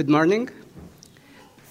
Good 0.00 0.08
morning. 0.08 0.48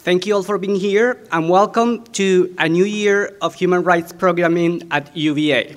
Thank 0.05 0.27
you 0.27 0.35
all 0.35 0.43
for 0.43 0.59
being 0.59 0.75
here, 0.75 1.25
and 1.31 1.49
welcome 1.49 2.03
to 2.13 2.53
a 2.59 2.69
new 2.69 2.85
year 2.85 3.35
of 3.41 3.55
human 3.55 3.81
rights 3.81 4.13
programming 4.13 4.87
at 4.91 5.17
UVA. 5.17 5.75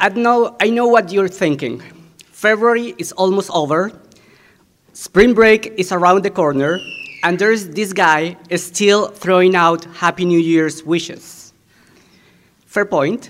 I 0.00 0.08
know, 0.08 0.56
I 0.58 0.70
know 0.70 0.86
what 0.86 1.12
you're 1.12 1.28
thinking. 1.28 1.82
February 2.32 2.94
is 2.96 3.12
almost 3.12 3.50
over, 3.50 3.92
spring 4.94 5.34
break 5.34 5.74
is 5.76 5.92
around 5.92 6.24
the 6.24 6.30
corner, 6.30 6.80
and 7.22 7.38
there's 7.38 7.68
this 7.68 7.92
guy 7.92 8.38
still 8.56 9.08
throwing 9.08 9.54
out 9.54 9.84
Happy 9.96 10.24
New 10.24 10.40
Year's 10.40 10.84
wishes. 10.84 11.52
Fair 12.64 12.86
point. 12.86 13.28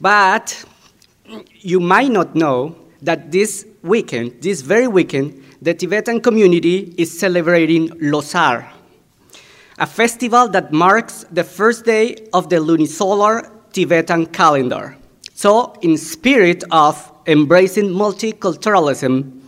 But 0.00 0.64
you 1.60 1.78
might 1.78 2.10
not 2.10 2.34
know 2.34 2.74
that 3.02 3.30
this 3.30 3.64
weekend, 3.84 4.42
this 4.42 4.60
very 4.60 4.88
weekend, 4.88 5.44
the 5.60 5.74
Tibetan 5.74 6.20
community 6.20 6.94
is 6.96 7.18
celebrating 7.18 7.88
Losar, 8.00 8.70
a 9.78 9.86
festival 9.86 10.48
that 10.48 10.72
marks 10.72 11.24
the 11.32 11.44
first 11.44 11.84
day 11.84 12.16
of 12.32 12.48
the 12.48 12.56
lunisolar 12.56 13.50
Tibetan 13.72 14.26
calendar. 14.26 14.96
So, 15.34 15.74
in 15.82 15.96
spirit 15.96 16.64
of 16.70 17.12
embracing 17.26 17.90
multiculturalism, 17.90 19.40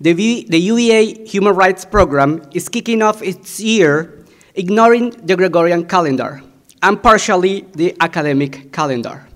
the, 0.00 0.12
v 0.12 0.46
the 0.48 0.58
UVA 0.58 1.24
Human 1.24 1.54
Rights 1.54 1.84
Program 1.84 2.42
is 2.52 2.68
kicking 2.68 3.02
off 3.02 3.22
its 3.22 3.60
year 3.60 4.24
ignoring 4.54 5.10
the 5.10 5.36
Gregorian 5.36 5.86
calendar 5.86 6.42
and 6.82 7.02
partially 7.02 7.64
the 7.74 7.96
academic 8.00 8.72
calendar. 8.72 9.26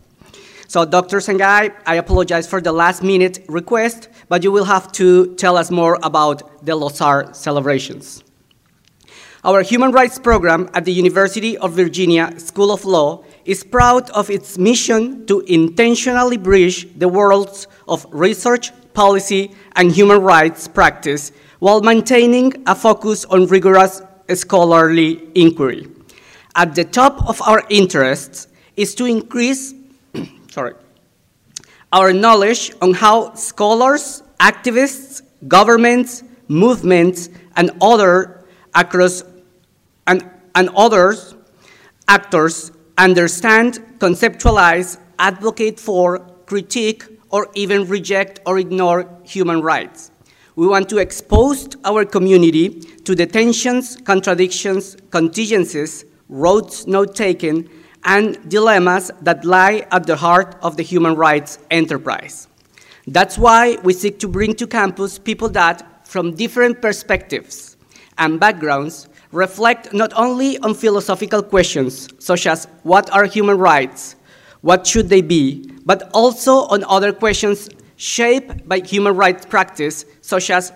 So, 0.68 0.84
Dr. 0.84 1.16
Sangay, 1.16 1.72
I 1.86 1.94
apologize 1.94 2.46
for 2.46 2.60
the 2.60 2.72
last 2.72 3.02
minute 3.02 3.42
request, 3.48 4.10
but 4.28 4.44
you 4.44 4.52
will 4.52 4.66
have 4.66 4.92
to 4.92 5.34
tell 5.36 5.56
us 5.56 5.70
more 5.70 5.98
about 6.02 6.62
the 6.62 6.72
Losar 6.72 7.34
celebrations. 7.34 8.22
Our 9.44 9.62
human 9.62 9.92
rights 9.92 10.18
program 10.18 10.68
at 10.74 10.84
the 10.84 10.92
University 10.92 11.56
of 11.56 11.72
Virginia 11.72 12.38
School 12.38 12.70
of 12.70 12.84
Law 12.84 13.24
is 13.46 13.64
proud 13.64 14.10
of 14.10 14.28
its 14.28 14.58
mission 14.58 15.24
to 15.24 15.40
intentionally 15.46 16.36
bridge 16.36 16.86
the 16.98 17.08
worlds 17.08 17.66
of 17.88 18.04
research, 18.10 18.70
policy, 18.92 19.54
and 19.74 19.90
human 19.90 20.20
rights 20.20 20.68
practice 20.68 21.32
while 21.60 21.80
maintaining 21.80 22.52
a 22.66 22.74
focus 22.74 23.24
on 23.24 23.46
rigorous 23.46 24.02
scholarly 24.34 25.30
inquiry. 25.34 25.88
At 26.54 26.74
the 26.74 26.84
top 26.84 27.26
of 27.26 27.40
our 27.40 27.62
interests 27.70 28.48
is 28.76 28.94
to 28.96 29.06
increase 29.06 29.72
sorry, 30.58 30.74
our 31.92 32.12
knowledge 32.12 32.72
on 32.82 32.92
how 32.92 33.32
scholars, 33.34 34.24
activists, 34.40 35.22
governments, 35.46 36.24
movements, 36.48 37.28
and 37.54 37.70
other 37.80 38.44
across 38.74 39.22
and, 40.08 40.28
and 40.56 40.68
others 40.74 41.36
actors 42.08 42.72
understand, 42.96 43.78
conceptualize, 43.98 44.98
advocate 45.20 45.78
for, 45.78 46.18
critique, 46.46 47.04
or 47.30 47.46
even 47.54 47.86
reject 47.86 48.40
or 48.44 48.58
ignore 48.58 49.08
human 49.22 49.60
rights. 49.62 50.10
We 50.56 50.66
want 50.66 50.88
to 50.88 50.98
expose 50.98 51.68
our 51.84 52.04
community 52.04 52.80
to 53.06 53.14
the 53.14 53.26
tensions, 53.26 53.94
contradictions, 53.94 54.96
contingencies, 55.10 56.04
roads 56.28 56.88
not 56.88 57.14
taken, 57.14 57.68
and 58.04 58.36
dilemmas 58.48 59.10
that 59.22 59.44
lie 59.44 59.86
at 59.90 60.06
the 60.06 60.16
heart 60.16 60.56
of 60.62 60.76
the 60.76 60.82
human 60.82 61.14
rights 61.14 61.58
enterprise. 61.70 62.48
That's 63.06 63.38
why 63.38 63.78
we 63.82 63.92
seek 63.92 64.18
to 64.20 64.28
bring 64.28 64.54
to 64.56 64.66
campus 64.66 65.18
people 65.18 65.48
that, 65.50 66.06
from 66.06 66.34
different 66.34 66.82
perspectives 66.82 67.76
and 68.18 68.38
backgrounds, 68.38 69.08
reflect 69.32 69.92
not 69.92 70.12
only 70.14 70.58
on 70.58 70.74
philosophical 70.74 71.42
questions 71.42 72.08
such 72.18 72.46
as 72.46 72.66
what 72.82 73.10
are 73.10 73.24
human 73.24 73.58
rights, 73.58 74.16
what 74.60 74.86
should 74.86 75.08
they 75.08 75.20
be, 75.22 75.70
but 75.84 76.10
also 76.12 76.66
on 76.68 76.84
other 76.84 77.12
questions 77.12 77.68
shaped 77.96 78.68
by 78.68 78.78
human 78.80 79.14
rights 79.14 79.46
practice, 79.46 80.04
such 80.20 80.50
as 80.50 80.72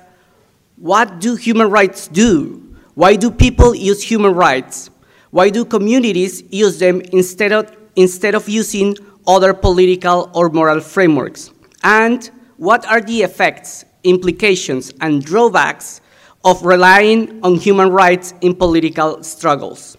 what 0.76 1.20
do 1.20 1.36
human 1.36 1.70
rights 1.70 2.08
do? 2.08 2.76
Why 2.94 3.16
do 3.16 3.30
people 3.30 3.74
use 3.74 4.02
human 4.02 4.34
rights? 4.34 4.90
Why 5.32 5.48
do 5.48 5.64
communities 5.64 6.44
use 6.50 6.78
them 6.78 7.00
instead 7.10 7.52
of, 7.52 7.74
instead 7.96 8.34
of 8.34 8.50
using 8.50 8.98
other 9.26 9.54
political 9.54 10.30
or 10.34 10.50
moral 10.50 10.80
frameworks? 10.80 11.50
And 11.82 12.30
what 12.58 12.84
are 12.84 13.00
the 13.00 13.22
effects, 13.22 13.86
implications, 14.04 14.92
and 15.00 15.24
drawbacks 15.24 16.02
of 16.44 16.62
relying 16.62 17.42
on 17.42 17.54
human 17.54 17.88
rights 17.88 18.34
in 18.42 18.54
political 18.54 19.22
struggles? 19.22 19.96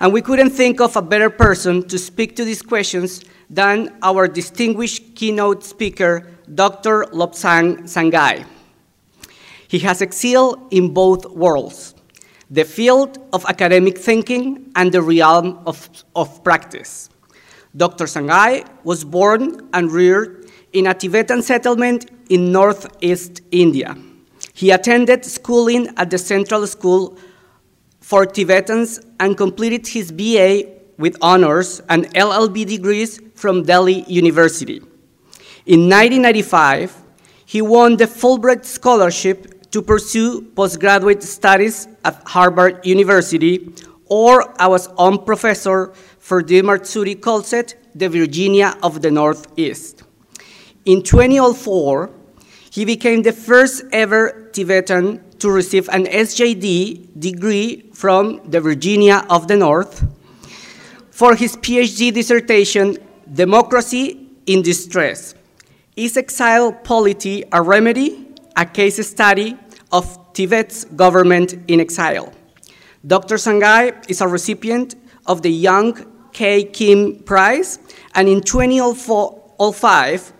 And 0.00 0.14
we 0.14 0.22
couldn't 0.22 0.50
think 0.50 0.80
of 0.80 0.96
a 0.96 1.02
better 1.02 1.28
person 1.28 1.86
to 1.88 1.98
speak 1.98 2.34
to 2.36 2.44
these 2.46 2.62
questions 2.62 3.22
than 3.50 3.94
our 4.02 4.26
distinguished 4.26 5.14
keynote 5.14 5.62
speaker, 5.62 6.26
Dr. 6.54 7.04
Lobsang 7.12 7.82
Sangay. 7.82 8.46
He 9.68 9.80
has 9.80 10.00
excelled 10.00 10.68
in 10.72 10.94
both 10.94 11.26
worlds 11.26 11.93
the 12.54 12.64
field 12.64 13.18
of 13.32 13.44
academic 13.46 13.98
thinking 13.98 14.70
and 14.76 14.92
the 14.92 15.02
realm 15.02 15.58
of, 15.66 15.88
of 16.14 16.44
practice. 16.44 17.10
Dr. 17.76 18.04
Sangay 18.04 18.64
was 18.84 19.02
born 19.02 19.68
and 19.72 19.90
reared 19.90 20.48
in 20.72 20.86
a 20.86 20.94
Tibetan 20.94 21.42
settlement 21.42 22.08
in 22.30 22.52
northeast 22.52 23.40
India. 23.50 23.96
He 24.52 24.70
attended 24.70 25.24
schooling 25.24 25.88
at 25.96 26.10
the 26.10 26.18
Central 26.18 26.64
School 26.68 27.18
for 28.00 28.24
Tibetans 28.24 29.00
and 29.18 29.36
completed 29.36 29.88
his 29.88 30.12
BA 30.12 30.70
with 30.96 31.16
honors 31.20 31.82
and 31.88 32.04
LLB 32.14 32.66
degrees 32.66 33.20
from 33.34 33.64
Delhi 33.64 34.04
University. 34.06 34.76
In 35.66 35.90
1995, 35.90 37.02
he 37.46 37.60
won 37.60 37.96
the 37.96 38.04
Fulbright 38.04 38.64
Scholarship 38.64 39.72
to 39.72 39.82
pursue 39.82 40.42
postgraduate 40.54 41.24
studies 41.24 41.88
at 42.04 42.22
Harvard 42.26 42.84
University, 42.86 43.74
or 44.06 44.54
I 44.60 44.68
was 44.68 44.88
on 44.98 45.24
professor 45.24 45.92
for 46.18 46.42
the 46.42 46.62
Matsuri 46.62 47.14
Colset, 47.14 47.74
the 47.94 48.08
Virginia 48.08 48.76
of 48.82 49.02
the 49.02 49.10
Northeast. 49.10 50.02
In 50.84 51.02
2004, 51.02 52.10
he 52.70 52.84
became 52.84 53.22
the 53.22 53.32
first 53.32 53.84
ever 53.92 54.50
Tibetan 54.52 55.22
to 55.38 55.50
receive 55.50 55.88
an 55.88 56.06
SJD 56.06 57.18
degree 57.18 57.90
from 57.92 58.40
the 58.50 58.60
Virginia 58.60 59.24
of 59.30 59.48
the 59.48 59.56
North 59.56 60.04
for 61.10 61.36
his 61.36 61.56
PhD 61.56 62.12
dissertation, 62.12 62.98
Democracy 63.32 64.28
in 64.46 64.62
Distress. 64.62 65.34
Is 65.96 66.16
exile 66.16 66.72
polity 66.72 67.44
a 67.52 67.62
remedy, 67.62 68.26
a 68.56 68.66
case 68.66 69.06
study, 69.06 69.56
of 69.92 70.18
Tibet's 70.34 70.84
government 70.84 71.54
in 71.68 71.80
exile. 71.80 72.32
Dr. 73.06 73.36
Sangay 73.36 74.10
is 74.10 74.20
a 74.20 74.28
recipient 74.28 74.96
of 75.26 75.42
the 75.42 75.50
Young 75.50 75.94
K. 76.32 76.64
Kim 76.64 77.22
Prize, 77.22 77.78
and 78.14 78.28
in 78.28 78.42
2005, 78.42 80.32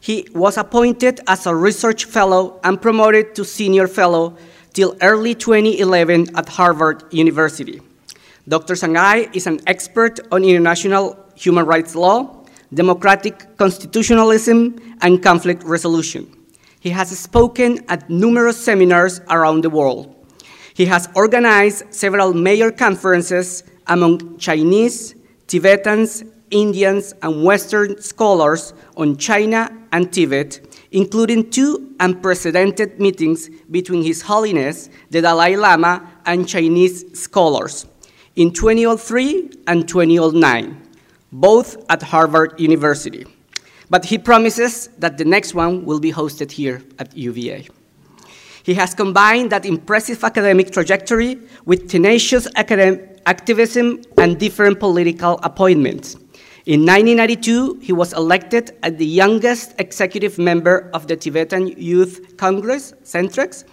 he 0.00 0.28
was 0.32 0.56
appointed 0.56 1.20
as 1.26 1.46
a 1.46 1.54
research 1.54 2.04
fellow 2.06 2.60
and 2.64 2.80
promoted 2.80 3.34
to 3.34 3.44
senior 3.44 3.88
fellow 3.88 4.36
till 4.72 4.96
early 5.02 5.34
2011 5.34 6.36
at 6.36 6.48
Harvard 6.48 7.04
University. 7.10 7.82
Dr. 8.48 8.74
Sangai 8.74 9.34
is 9.34 9.46
an 9.46 9.60
expert 9.66 10.20
on 10.32 10.44
international 10.44 11.18
human 11.34 11.66
rights 11.66 11.94
law, 11.94 12.44
democratic 12.72 13.56
constitutionalism, 13.56 14.76
and 15.02 15.22
conflict 15.22 15.62
resolution. 15.64 16.39
He 16.80 16.90
has 16.90 17.16
spoken 17.16 17.84
at 17.88 18.08
numerous 18.08 18.62
seminars 18.62 19.20
around 19.28 19.62
the 19.62 19.70
world. 19.70 20.16
He 20.72 20.86
has 20.86 21.08
organized 21.14 21.94
several 21.94 22.32
major 22.32 22.70
conferences 22.70 23.62
among 23.86 24.38
Chinese, 24.38 25.14
Tibetans, 25.46 26.24
Indians, 26.50 27.12
and 27.22 27.44
Western 27.44 28.00
scholars 28.00 28.72
on 28.96 29.18
China 29.18 29.70
and 29.92 30.10
Tibet, 30.10 30.60
including 30.90 31.50
two 31.50 31.94
unprecedented 32.00 32.98
meetings 32.98 33.50
between 33.70 34.02
His 34.02 34.22
Holiness 34.22 34.88
the 35.10 35.20
Dalai 35.20 35.56
Lama 35.56 36.10
and 36.24 36.48
Chinese 36.48 37.04
scholars 37.18 37.86
in 38.36 38.52
2003 38.52 39.50
and 39.66 39.86
2009, 39.86 40.80
both 41.30 41.76
at 41.90 42.02
Harvard 42.02 42.58
University. 42.58 43.26
But 43.90 44.04
he 44.04 44.18
promises 44.18 44.88
that 44.98 45.18
the 45.18 45.24
next 45.24 45.52
one 45.52 45.84
will 45.84 46.00
be 46.00 46.12
hosted 46.12 46.52
here 46.52 46.82
at 46.98 47.16
UVA. 47.16 47.68
He 48.62 48.74
has 48.74 48.94
combined 48.94 49.50
that 49.50 49.66
impressive 49.66 50.22
academic 50.22 50.70
trajectory 50.70 51.38
with 51.64 51.88
tenacious 51.88 52.46
activism 52.56 54.02
and 54.16 54.38
different 54.38 54.78
political 54.78 55.40
appointments. 55.42 56.14
In 56.66 56.86
1992, 56.86 57.80
he 57.82 57.92
was 57.92 58.12
elected 58.12 58.76
as 58.82 58.94
the 58.96 59.06
youngest 59.06 59.74
executive 59.78 60.38
member 60.38 60.90
of 60.92 61.08
the 61.08 61.16
Tibetan 61.16 61.68
Youth 61.68 62.36
Congress, 62.36 62.92
Centrex. 63.02 63.64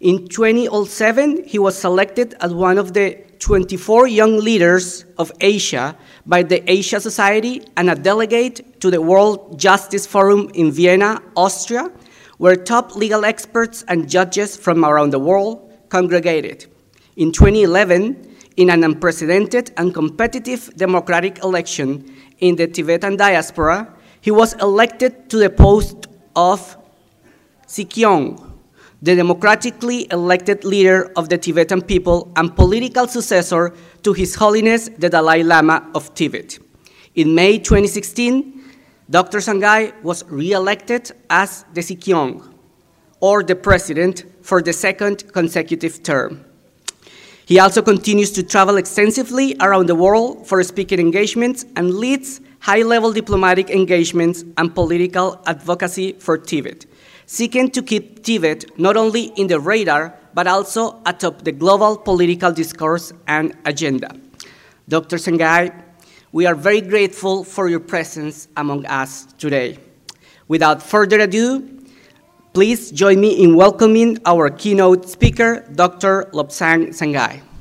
In 0.00 0.28
2007, 0.28 1.44
he 1.44 1.58
was 1.58 1.76
selected 1.76 2.34
as 2.40 2.52
one 2.52 2.78
of 2.78 2.92
the 2.92 3.18
24 3.44 4.08
young 4.08 4.38
leaders 4.38 5.04
of 5.18 5.30
Asia 5.38 5.94
by 6.24 6.42
the 6.42 6.64
Asia 6.64 6.98
Society 6.98 7.60
and 7.76 7.90
a 7.90 7.94
delegate 7.94 8.80
to 8.80 8.90
the 8.90 9.02
World 9.02 9.60
Justice 9.60 10.06
Forum 10.06 10.50
in 10.54 10.72
Vienna, 10.72 11.20
Austria, 11.36 11.92
where 12.38 12.56
top 12.56 12.96
legal 12.96 13.26
experts 13.26 13.84
and 13.86 14.08
judges 14.08 14.56
from 14.56 14.82
around 14.82 15.10
the 15.10 15.18
world 15.18 15.70
congregated. 15.90 16.64
In 17.16 17.32
2011, 17.32 18.34
in 18.56 18.70
an 18.70 18.82
unprecedented 18.82 19.72
and 19.76 19.92
competitive 19.92 20.74
democratic 20.78 21.44
election 21.44 22.10
in 22.38 22.56
the 22.56 22.66
Tibetan 22.66 23.18
diaspora, 23.18 23.94
he 24.22 24.30
was 24.30 24.54
elected 24.54 25.28
to 25.28 25.36
the 25.36 25.50
post 25.50 26.06
of 26.34 26.78
Sikyong, 27.66 28.53
the 29.04 29.14
democratically 29.14 30.06
elected 30.10 30.64
leader 30.64 31.12
of 31.14 31.28
the 31.28 31.36
Tibetan 31.36 31.82
people 31.82 32.32
and 32.36 32.56
political 32.56 33.06
successor 33.06 33.74
to 34.02 34.14
His 34.14 34.34
Holiness 34.34 34.88
the 34.96 35.10
Dalai 35.10 35.42
Lama 35.42 35.90
of 35.94 36.14
Tibet. 36.14 36.58
In 37.14 37.34
May 37.34 37.58
2016, 37.58 38.62
Dr. 39.10 39.38
Sangay 39.40 39.92
was 40.02 40.24
re-elected 40.30 41.12
as 41.28 41.66
the 41.74 41.82
Sikyong, 41.82 42.50
or 43.20 43.42
the 43.42 43.54
president, 43.54 44.24
for 44.40 44.62
the 44.62 44.72
second 44.72 45.30
consecutive 45.34 46.02
term. 46.02 46.42
He 47.44 47.58
also 47.58 47.82
continues 47.82 48.30
to 48.32 48.42
travel 48.42 48.78
extensively 48.78 49.54
around 49.60 49.84
the 49.84 49.94
world 49.94 50.46
for 50.46 50.62
speaking 50.62 50.98
engagements 50.98 51.66
and 51.76 51.92
leads 51.92 52.40
high-level 52.60 53.12
diplomatic 53.12 53.68
engagements 53.68 54.44
and 54.56 54.74
political 54.74 55.42
advocacy 55.44 56.12
for 56.12 56.38
Tibet, 56.38 56.86
seeking 57.26 57.70
to 57.70 57.82
keep 57.82 58.22
Tibet 58.22 58.78
not 58.78 58.96
only 58.96 59.32
in 59.36 59.46
the 59.46 59.60
radar, 59.60 60.14
but 60.34 60.46
also 60.46 61.00
atop 61.06 61.44
the 61.44 61.52
global 61.52 61.96
political 61.96 62.52
discourse 62.52 63.12
and 63.26 63.56
agenda. 63.64 64.10
Dr. 64.88 65.16
Sangay, 65.16 65.72
we 66.32 66.46
are 66.46 66.54
very 66.54 66.80
grateful 66.80 67.44
for 67.44 67.68
your 67.68 67.80
presence 67.80 68.48
among 68.56 68.84
us 68.86 69.26
today. 69.38 69.78
Without 70.48 70.82
further 70.82 71.20
ado, 71.20 71.62
please 72.52 72.90
join 72.90 73.20
me 73.20 73.42
in 73.42 73.56
welcoming 73.56 74.18
our 74.26 74.50
keynote 74.50 75.08
speaker, 75.08 75.64
Dr. 75.74 76.28
Lobsang 76.32 76.88
Sangay. 76.88 77.53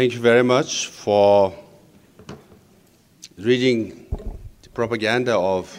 Thank 0.00 0.14
you 0.14 0.20
very 0.20 0.42
much 0.42 0.86
for 0.86 1.52
reading 3.36 4.06
the 4.62 4.70
propaganda 4.70 5.36
of 5.36 5.78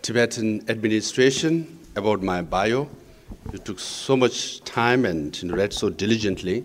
Tibetan 0.00 0.64
administration 0.66 1.78
about 1.94 2.22
my 2.22 2.40
bio. 2.40 2.88
You 3.52 3.58
took 3.58 3.78
so 3.78 4.16
much 4.16 4.64
time 4.64 5.04
and 5.04 5.38
read 5.52 5.74
so 5.74 5.90
diligently. 5.90 6.64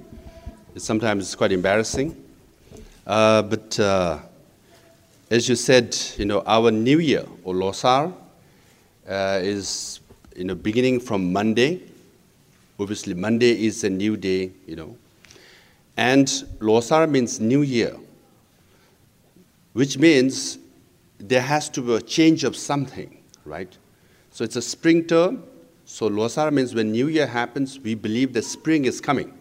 Sometimes 0.77 1.25
it's 1.25 1.35
quite 1.35 1.51
embarrassing. 1.51 2.15
Uh, 3.05 3.41
but 3.41 3.77
uh, 3.77 4.19
as 5.29 5.49
you 5.49 5.57
said, 5.57 5.97
you 6.15 6.23
know, 6.23 6.43
our 6.45 6.71
new 6.71 6.99
year, 6.99 7.25
or 7.43 7.55
Losar, 7.55 8.13
uh, 9.05 9.39
is 9.43 9.99
you 10.33 10.45
know, 10.45 10.55
beginning 10.55 11.01
from 11.01 11.33
Monday. 11.33 11.81
Obviously, 12.79 13.13
Monday 13.13 13.65
is 13.65 13.83
a 13.83 13.89
new 13.89 14.15
day, 14.15 14.53
you 14.65 14.77
know. 14.77 14.95
And 15.97 16.27
Losar 16.59 17.09
means 17.09 17.39
new 17.39 17.61
year, 17.61 17.95
which 19.73 19.97
means 19.97 20.57
there 21.17 21.41
has 21.41 21.69
to 21.69 21.81
be 21.81 21.93
a 21.95 22.01
change 22.01 22.43
of 22.43 22.55
something, 22.55 23.17
right? 23.45 23.77
So 24.31 24.43
it's 24.43 24.57
a 24.57 24.61
spring 24.61 25.05
term. 25.05 25.43
So 25.85 26.09
Losar 26.09 26.51
means 26.51 26.75
when 26.75 26.91
new 26.91 27.07
year 27.07 27.27
happens, 27.27 27.79
we 27.79 27.95
believe 27.95 28.33
the 28.33 28.41
spring 28.41 28.85
is 28.85 28.99
coming. 28.99 29.33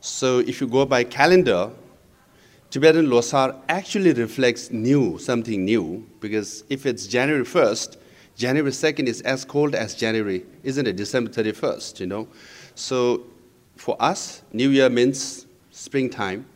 So 0.00 0.40
if 0.40 0.60
you 0.60 0.66
go 0.66 0.84
by 0.84 1.04
calendar, 1.04 1.70
Tibetan 2.70 3.06
Losar 3.06 3.56
actually 3.68 4.12
reflects 4.12 4.70
new, 4.70 5.16
something 5.18 5.64
new, 5.64 6.06
because 6.20 6.64
if 6.68 6.84
it's 6.84 7.06
January 7.06 7.44
1st, 7.44 7.96
January 8.36 8.72
2nd 8.72 9.06
is 9.06 9.20
as 9.22 9.44
cold 9.44 9.74
as 9.74 9.94
January, 9.94 10.44
isn't 10.64 10.86
it? 10.86 10.96
December 10.96 11.30
31st, 11.30 12.00
you 12.00 12.06
know? 12.06 12.28
So 12.74 13.24
for 13.76 13.96
us, 14.00 14.42
New 14.52 14.70
Year 14.70 14.90
means 14.90 15.46
springtime. 15.74 16.46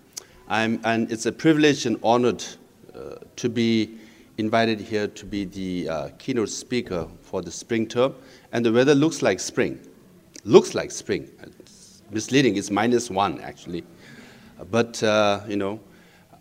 I'm, 0.49 0.81
and 0.85 1.11
it's 1.11 1.27
a 1.27 1.33
privilege 1.33 1.87
and 1.87 1.99
honored 2.03 2.45
uh, 2.95 3.17
to 3.37 3.49
be 3.49 3.99
invited 4.39 4.81
here 4.81 5.09
to 5.09 5.27
be 5.27 5.45
the 5.45 5.89
uh, 5.89 6.09
keynote 6.19 6.49
speaker 6.49 7.09
for 7.23 7.43
the 7.43 7.51
spring 7.51 7.87
term. 7.87 8.15
And 8.53 8.65
the 8.65 8.73
weather 8.73 8.95
looks 8.95 9.21
like 9.21 9.41
spring. 9.41 9.81
Looks 10.45 10.75
like 10.75 10.93
spring. 10.93 11.29
It's 11.59 12.03
misleading. 12.11 12.57
It's 12.57 12.71
minus 12.71 13.11
one, 13.11 13.41
actually. 13.41 13.85
But, 14.71 15.03
uh, 15.03 15.41
you 15.49 15.57
know, 15.57 15.81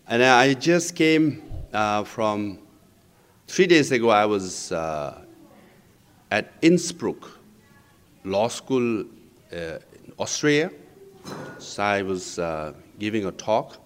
and 0.07 0.23
I 0.23 0.53
just 0.53 0.95
came 0.95 1.41
uh, 1.73 2.03
from 2.03 2.59
three 3.47 3.68
days 3.68 3.91
ago, 3.91 4.09
I 4.09 4.25
was 4.25 4.71
uh, 4.71 5.21
at 6.30 6.53
Innsbruck 6.62 7.27
Law 8.23 8.47
School 8.47 9.01
uh, 9.01 9.56
in 9.56 10.13
Austria 10.19 10.71
so 11.59 11.83
I 11.83 12.01
was 12.01 12.39
uh, 12.39 12.74
giving 13.00 13.25
a 13.25 13.31
talk. 13.31 13.77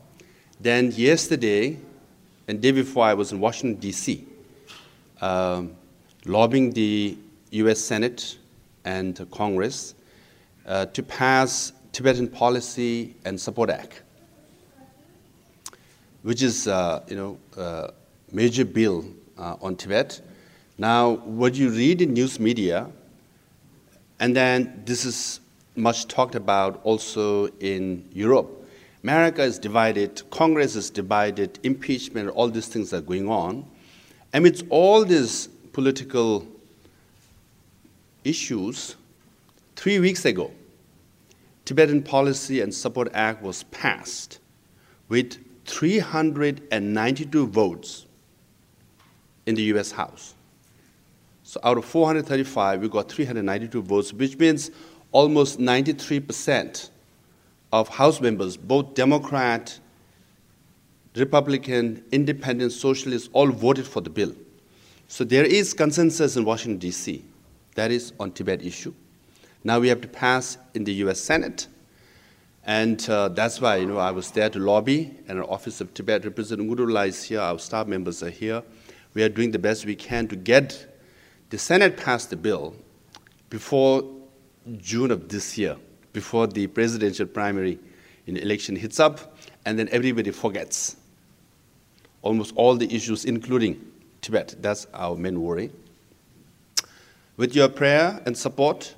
Then 0.60 0.92
yesterday 0.92 1.78
and 2.48 2.62
day 2.62 2.72
before, 2.72 3.04
I 3.06 3.14
was 3.14 3.32
in 3.32 3.40
Washington, 3.40 3.80
D.C., 3.80 4.26
um, 5.22 5.76
lobbying 6.26 6.72
the 6.72 7.18
U.S. 7.52 7.80
Senate 7.80 8.38
and 8.86 9.28
Congress 9.32 9.96
uh, 10.66 10.86
to 10.88 11.04
pass 11.04 11.74
Tibetan 11.92 12.28
Policy 12.28 13.16
and 13.26 13.40
Support 13.40 13.70
Act, 13.70 14.02
which 16.24 16.42
is, 16.42 16.68
uh, 16.68 17.04
you 17.08 17.16
know, 17.16 17.38
a 17.58 17.92
major 18.32 18.64
bill 18.64 19.06
uh, 19.38 19.58
on 19.62 19.76
Tibet. 19.76 20.22
Now, 20.78 21.12
what 21.12 21.56
you 21.56 21.70
read 21.70 22.02
in 22.02 22.14
news 22.14 22.40
media, 22.40 22.90
and 24.20 24.36
then 24.36 24.82
this 24.86 25.04
is 25.04 25.41
much 25.82 26.08
talked 26.08 26.36
about 26.36 26.80
also 26.84 27.48
in 27.60 28.08
Europe. 28.14 28.50
America 29.04 29.42
is 29.42 29.58
divided, 29.58 30.22
Congress 30.30 30.76
is 30.76 30.92
divided, 30.92 31.58
impeachment, 31.64 32.30
all 32.30 32.48
these 32.50 32.68
things 32.68 32.94
are 32.94 33.02
going 33.02 33.28
on. 33.28 33.66
Amidst 34.34 34.64
all 34.70 35.04
these 35.04 35.48
political 35.74 36.48
issues, 38.24 38.96
three 39.76 40.00
weeks 40.00 40.24
ago, 40.26 40.52
Tibetan 41.66 42.04
Policy 42.04 42.62
and 42.62 42.74
Support 42.74 43.10
Act 43.14 43.42
was 43.42 43.64
passed 43.64 44.40
with 45.10 45.44
392 45.66 47.48
votes 47.48 48.06
in 49.48 49.56
the 49.56 49.64
US 49.64 49.92
House. 49.92 50.36
So 51.44 51.60
out 51.64 51.78
of 51.78 51.86
435, 51.86 52.82
we 52.82 52.88
got 52.88 53.10
392 53.12 53.82
votes, 53.82 54.14
which 54.14 54.38
means 54.38 54.70
almost 55.12 55.60
93% 55.60 56.90
of 57.72 57.88
House 57.90 58.22
members, 58.22 58.58
both 58.58 58.94
Democrat, 58.94 59.80
Republican, 61.16 62.04
Independent, 62.12 62.72
Socialist, 62.72 63.30
all 63.34 63.48
voted 63.48 63.88
for 63.88 64.02
the 64.02 64.10
bill. 64.10 64.34
So 65.08 65.24
there 65.24 65.44
is 65.44 65.74
consensus 65.74 66.38
in 66.38 66.46
Washington, 66.46 66.78
D.C. 66.80 67.24
That 67.76 67.92
is 67.92 68.14
on 68.20 68.32
Tibet 68.32 68.62
issue. 68.64 68.94
Now 69.64 69.80
we 69.80 69.90
have 69.90 70.02
to 70.02 70.08
pass 70.08 70.58
in 70.74 70.86
the 70.86 70.94
U.S. 71.06 71.20
Senate, 71.20 71.68
and 72.66 73.08
uh, 73.10 73.30
that's 73.30 73.62
why 73.62 73.78
you 73.78 73.86
know 73.86 73.98
I 73.98 74.12
was 74.12 74.32
there 74.32 74.50
to 74.50 74.60
lobby, 74.60 75.16
and 75.28 75.40
our 75.40 75.50
Office 75.50 75.82
of 75.82 75.94
Tibet 75.94 76.24
Representative 76.24 76.72
Ngurula 76.72 77.08
is 77.08 77.24
here, 77.24 77.42
our 77.42 77.60
staff 77.60 77.88
members 77.88 78.24
are 78.24 78.30
here. 78.30 78.64
We 79.14 79.24
are 79.24 79.30
doing 79.30 79.52
the 79.52 79.60
best 79.60 79.86
we 79.86 79.96
can 79.96 80.28
to 80.30 80.36
get 80.36 80.88
the 81.50 81.58
Senate 81.58 81.98
pass 81.98 82.26
the 82.26 82.38
bill 82.38 82.76
before 83.50 84.04
June 84.78 85.12
of 85.12 85.30
this 85.30 85.58
year, 85.58 85.76
before 86.14 86.48
the 86.48 86.68
presidential 86.68 87.26
primary 87.26 87.80
in 88.28 88.38
election 88.38 88.76
hits 88.76 89.00
up, 89.00 89.38
and 89.66 89.78
then 89.78 89.90
everybody 89.92 90.32
forgets 90.32 90.98
almost 92.22 92.54
all 92.56 92.76
the 92.76 92.94
issues, 92.94 93.26
including 93.26 93.84
Tibet. 94.22 94.56
That's 94.62 94.88
our 94.94 95.16
main 95.16 95.42
worry. 95.42 95.72
With 97.38 97.56
your 97.56 97.70
prayer 97.70 98.22
and 98.26 98.38
support 98.38 98.94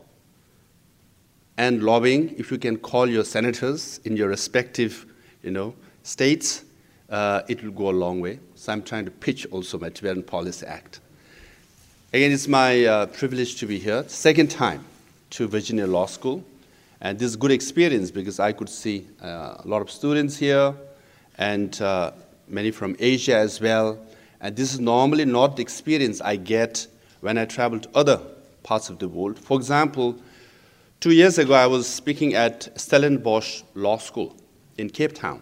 and 1.57 1.83
lobbying, 1.83 2.35
if 2.37 2.51
you 2.51 2.57
can 2.57 2.77
call 2.77 3.07
your 3.09 3.23
senators 3.23 3.99
in 4.03 4.17
your 4.17 4.27
respective, 4.27 5.05
you 5.43 5.51
know, 5.51 5.73
states, 6.03 6.65
uh, 7.09 7.43
it 7.47 7.63
will 7.63 7.71
go 7.71 7.89
a 7.89 7.91
long 7.91 8.19
way. 8.19 8.39
So 8.55 8.73
I'm 8.73 8.81
trying 8.81 9.05
to 9.05 9.11
pitch 9.11 9.45
also 9.51 9.77
my 9.77 9.89
Tibetan 9.89 10.23
Policy 10.23 10.65
Act. 10.65 10.99
Again, 12.11 12.31
it's 12.31 12.47
my 12.47 12.83
uh, 12.85 13.05
privilege 13.07 13.55
to 13.57 13.65
be 13.65 13.79
here. 13.79 14.03
Second 14.07 14.51
time 14.51 14.83
to 15.33 15.47
Virginia 15.47 15.87
Law 15.87 16.05
School. 16.05 16.43
And 17.01 17.17
this 17.17 17.29
is 17.29 17.35
a 17.35 17.37
good 17.37 17.51
experience 17.51 18.11
because 18.11 18.39
I 18.39 18.51
could 18.51 18.69
see 18.69 19.07
uh, 19.21 19.55
a 19.59 19.63
lot 19.65 19.81
of 19.81 19.89
students 19.89 20.37
here 20.37 20.75
and 21.39 21.81
uh, 21.81 22.11
many 22.47 22.69
from 22.69 22.95
Asia 22.99 23.35
as 23.35 23.59
well. 23.59 23.97
And 24.39 24.55
this 24.55 24.73
is 24.73 24.79
normally 24.79 25.25
not 25.25 25.55
the 25.55 25.63
experience 25.63 26.21
I 26.21 26.35
get 26.35 26.85
when 27.21 27.39
I 27.39 27.45
travel 27.45 27.79
to 27.79 27.89
other 27.95 28.19
parts 28.61 28.89
of 28.89 28.99
the 28.99 29.07
world. 29.07 29.39
For 29.39 29.57
example, 29.57 30.15
two 30.99 31.11
years 31.11 31.39
ago, 31.39 31.55
I 31.55 31.65
was 31.65 31.87
speaking 31.87 32.35
at 32.35 32.69
Stellenbosch 32.79 33.63
Law 33.73 33.97
School 33.97 34.35
in 34.77 34.89
Cape 34.89 35.13
Town. 35.13 35.41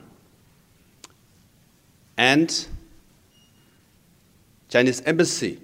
And 2.17 2.65
Chinese 4.69 5.01
embassy 5.01 5.59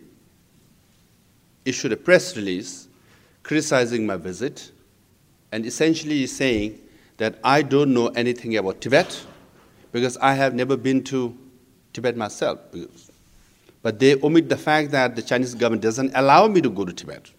issued 1.64 1.94
a 1.94 1.98
press 1.98 2.36
release 2.36 2.87
criticizing 3.48 4.06
my 4.06 4.18
visit 4.18 4.72
and 5.54 5.66
essentially 5.66 6.28
saying 6.28 6.78
that 7.16 7.40
I 7.46 7.62
don't 7.62 7.94
know 7.94 8.08
anything 8.10 8.58
about 8.58 8.82
Tibet 8.82 9.26
because 9.94 10.18
I 10.18 10.34
have 10.34 10.54
never 10.54 10.76
been 10.76 11.02
to 11.06 11.36
Tibet 11.94 12.18
myself. 12.18 12.60
But 13.82 14.00
they 14.00 14.22
omit 14.22 14.50
the 14.50 14.58
fact 14.58 14.92
that 14.92 15.16
the 15.16 15.22
Chinese 15.22 15.56
government 15.56 15.82
doesn't 15.82 16.12
allow 16.14 16.48
me 16.48 16.60
to 16.60 16.70
go 16.70 16.84
to 16.84 16.92
Tibet. 16.92 17.32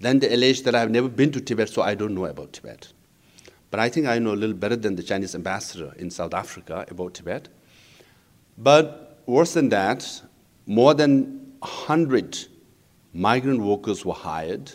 Then 0.00 0.18
they 0.18 0.34
allege 0.34 0.62
that 0.64 0.74
I 0.74 0.80
have 0.80 0.90
never 0.90 1.08
been 1.08 1.32
to 1.32 1.40
Tibet, 1.40 1.70
so 1.70 1.80
I 1.80 1.94
don't 1.94 2.14
know 2.14 2.26
about 2.26 2.52
Tibet. 2.52 2.92
But 3.70 3.80
I 3.80 3.88
think 3.88 4.06
I 4.06 4.18
know 4.18 4.34
a 4.34 4.36
little 4.42 4.54
better 4.54 4.76
than 4.76 4.94
the 4.94 5.02
Chinese 5.02 5.34
ambassador 5.34 5.94
in 5.96 6.10
South 6.10 6.34
Africa 6.34 6.84
about 6.90 7.14
Tibet. 7.14 7.48
But 8.58 9.22
worse 9.24 9.54
than 9.54 9.70
that, 9.70 10.20
more 10.66 10.92
than 10.92 11.54
100 11.60 12.48
migrant 13.14 13.60
workers 13.60 14.04
were 14.04 14.12
hired, 14.12 14.72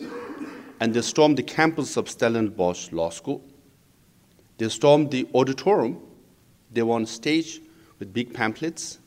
and 0.79 0.93
they 0.93 1.01
stormed 1.01 1.37
the 1.37 1.43
campus 1.43 1.97
of 1.97 2.09
Stellenbosch 2.09 2.91
Law 2.91 3.09
School. 3.09 3.43
They 4.57 4.69
stormed 4.69 5.11
the 5.11 5.27
auditorium. 5.35 5.99
They 6.71 6.81
were 6.81 6.95
on 6.95 7.05
stage 7.05 7.61
with 7.99 8.13
big 8.13 8.33
pamphlets 8.33 8.99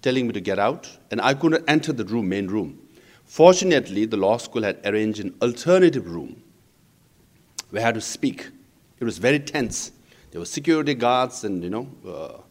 telling 0.00 0.26
me 0.26 0.32
to 0.32 0.40
get 0.40 0.58
out, 0.58 0.90
and 1.10 1.20
I 1.20 1.34
couldn't 1.34 1.64
enter 1.68 1.92
the 1.92 2.04
room, 2.04 2.28
main 2.28 2.48
room. 2.48 2.78
Fortunately, 3.24 4.04
the 4.04 4.16
law 4.16 4.36
school 4.36 4.62
had 4.62 4.80
arranged 4.84 5.20
an 5.20 5.34
alternative 5.40 6.10
room 6.10 6.42
where 7.70 7.82
I 7.82 7.86
had 7.86 7.94
to 7.94 8.00
speak. 8.00 8.50
It 8.98 9.04
was 9.04 9.18
very 9.18 9.38
tense. 9.38 9.92
There 10.30 10.40
were 10.40 10.46
security 10.46 10.94
guards 10.94 11.44
and, 11.44 11.62
you 11.62 11.70
know, 11.70 11.88
uh, 12.06 12.42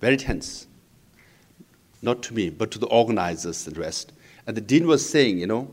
very 0.00 0.16
tense. 0.16 0.66
Not 2.02 2.22
to 2.24 2.34
me, 2.34 2.50
but 2.50 2.70
to 2.72 2.78
the 2.78 2.86
organizers 2.86 3.66
and 3.66 3.76
rest. 3.76 4.12
And 4.48 4.56
the 4.56 4.62
dean 4.62 4.86
was 4.86 5.06
saying, 5.06 5.38
you 5.38 5.46
know, 5.46 5.70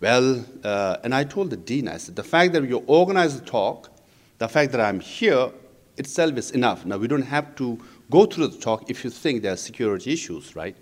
well, 0.00 0.42
uh, 0.64 0.96
and 1.04 1.14
I 1.14 1.24
told 1.24 1.50
the 1.50 1.56
dean, 1.58 1.86
I 1.86 1.98
said, 1.98 2.16
the 2.16 2.24
fact 2.24 2.54
that 2.54 2.66
you 2.66 2.78
organized 2.86 3.42
the 3.42 3.44
talk, 3.44 3.90
the 4.38 4.48
fact 4.48 4.72
that 4.72 4.80
I'm 4.80 5.00
here 5.00 5.50
itself 5.98 6.38
is 6.38 6.50
enough. 6.52 6.86
Now, 6.86 6.96
we 6.96 7.08
don't 7.08 7.20
have 7.20 7.54
to 7.56 7.78
go 8.10 8.24
through 8.24 8.48
the 8.48 8.58
talk 8.58 8.88
if 8.88 9.04
you 9.04 9.10
think 9.10 9.42
there 9.42 9.52
are 9.52 9.58
security 9.58 10.14
issues, 10.14 10.56
right? 10.56 10.74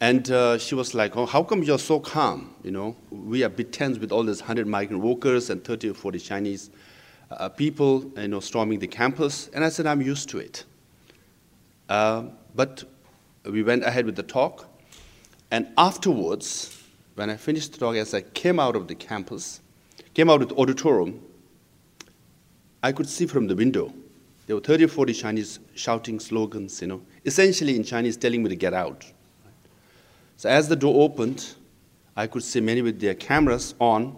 And 0.00 0.30
uh, 0.30 0.58
she 0.58 0.76
was 0.76 0.94
like, 0.94 1.16
oh, 1.16 1.26
how 1.26 1.42
come 1.42 1.64
you're 1.64 1.76
so 1.76 1.98
calm? 1.98 2.54
You 2.62 2.70
know, 2.70 2.96
we 3.10 3.42
are 3.42 3.48
bit 3.48 3.72
tense 3.72 3.98
with 3.98 4.12
all 4.12 4.22
these 4.22 4.40
100 4.40 4.68
migrant 4.68 5.02
workers 5.02 5.50
and 5.50 5.64
30 5.64 5.90
or 5.90 5.94
40 5.94 6.20
Chinese 6.20 6.70
uh, 7.32 7.48
people, 7.48 8.12
you 8.16 8.28
know, 8.28 8.38
storming 8.38 8.78
the 8.78 8.86
campus. 8.86 9.50
And 9.54 9.64
I 9.64 9.70
said, 9.70 9.86
I'm 9.86 10.02
used 10.02 10.28
to 10.28 10.38
it. 10.38 10.62
Uh, 11.88 12.26
but 12.54 12.84
we 13.44 13.64
went 13.64 13.82
ahead 13.82 14.06
with 14.06 14.14
the 14.14 14.22
talk. 14.22 14.68
And 15.50 15.68
afterwards, 15.78 16.82
when 17.14 17.30
I 17.30 17.36
finished 17.36 17.72
the 17.72 17.78
talk, 17.78 17.96
as 17.96 18.14
I 18.14 18.22
came 18.22 18.58
out 18.58 18.76
of 18.76 18.88
the 18.88 18.94
campus, 18.94 19.60
came 20.14 20.30
out 20.30 20.42
of 20.42 20.48
the 20.48 20.56
auditorium, 20.56 21.20
I 22.82 22.92
could 22.92 23.08
see 23.08 23.26
from 23.26 23.46
the 23.46 23.56
window 23.56 23.92
there 24.46 24.56
were 24.56 24.62
30 24.62 24.84
or 24.84 24.88
40 24.88 25.14
Chinese 25.14 25.58
shouting 25.74 26.20
slogans, 26.20 26.80
you 26.82 26.88
know, 26.88 27.00
essentially 27.24 27.76
in 27.76 27.84
Chinese 27.84 28.16
telling 28.16 28.42
me 28.42 28.50
to 28.50 28.56
get 28.56 28.74
out. 28.74 29.04
So 30.36 30.48
as 30.48 30.68
the 30.68 30.76
door 30.76 31.02
opened, 31.02 31.54
I 32.16 32.26
could 32.26 32.42
see 32.42 32.60
many 32.60 32.82
with 32.82 33.00
their 33.00 33.14
cameras 33.14 33.74
on. 33.78 34.16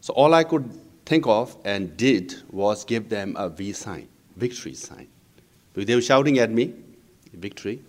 So 0.00 0.12
all 0.12 0.34
I 0.34 0.44
could 0.44 0.70
think 1.06 1.26
of 1.26 1.56
and 1.64 1.96
did 1.96 2.34
was 2.50 2.84
give 2.84 3.08
them 3.08 3.34
a 3.38 3.48
V 3.48 3.72
sign, 3.72 4.08
victory 4.36 4.74
sign. 4.74 5.08
They 5.74 5.94
were 5.94 6.00
shouting 6.00 6.38
at 6.38 6.50
me, 6.50 6.74
victory. 7.34 7.82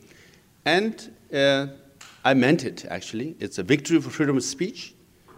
And 0.65 1.13
uh, 1.33 1.67
I 2.27 2.33
meant 2.33 2.65
it, 2.65 2.85
actually. 2.89 3.35
It's 3.39 3.57
a 3.57 3.63
victory 3.63 4.01
for 4.01 4.09
freedom 4.09 4.37
of 4.37 4.43
speech 4.43 4.93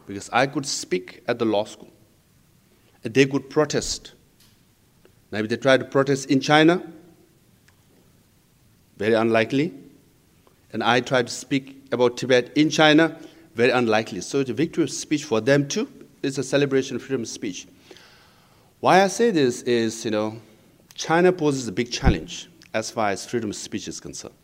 because 0.08 0.30
I 0.34 0.48
could 0.48 0.66
speak 0.66 1.24
at 1.28 1.38
the 1.38 1.46
law 1.46 1.66
school. 1.66 1.92
They 3.04 3.26
could 3.26 3.50
protest 3.50 4.14
Maybe 5.32 5.48
they 5.48 5.58
try 5.58 5.78
to 5.78 5.86
protest 5.86 6.30
in 6.30 6.40
China. 6.40 6.82
Very 8.98 9.14
unlikely. 9.14 9.74
And 10.74 10.84
I 10.84 11.02
try 11.02 11.24
to 11.24 11.32
speak 11.32 11.84
about 11.92 12.18
Tibet 12.18 12.52
in 12.58 12.70
China. 12.70 13.18
Very 13.56 13.72
unlikely. 13.72 14.22
So 14.22 14.40
it's 14.40 14.50
a 14.50 14.54
victory 14.54 14.84
of 14.84 14.92
speech 14.92 15.26
for 15.26 15.42
them 15.42 15.68
too. 15.68 15.88
It's 16.24 16.38
a 16.38 16.44
celebration 16.44 16.96
of 16.96 17.04
freedom 17.04 17.22
of 17.22 17.28
speech. 17.28 17.68
Why 18.80 19.04
I 19.04 19.08
say 19.08 19.32
this 19.32 19.62
is, 19.64 20.06
you 20.06 20.12
know, 20.12 20.42
China 20.96 21.32
poses 21.32 21.68
a 21.68 21.72
big 21.72 21.92
challenge 21.92 22.50
as 22.74 22.92
far 22.92 23.10
as 23.10 23.26
freedom 23.26 23.52
of 23.52 23.56
speech 23.56 23.88
is 23.88 24.00
concerned, 24.00 24.36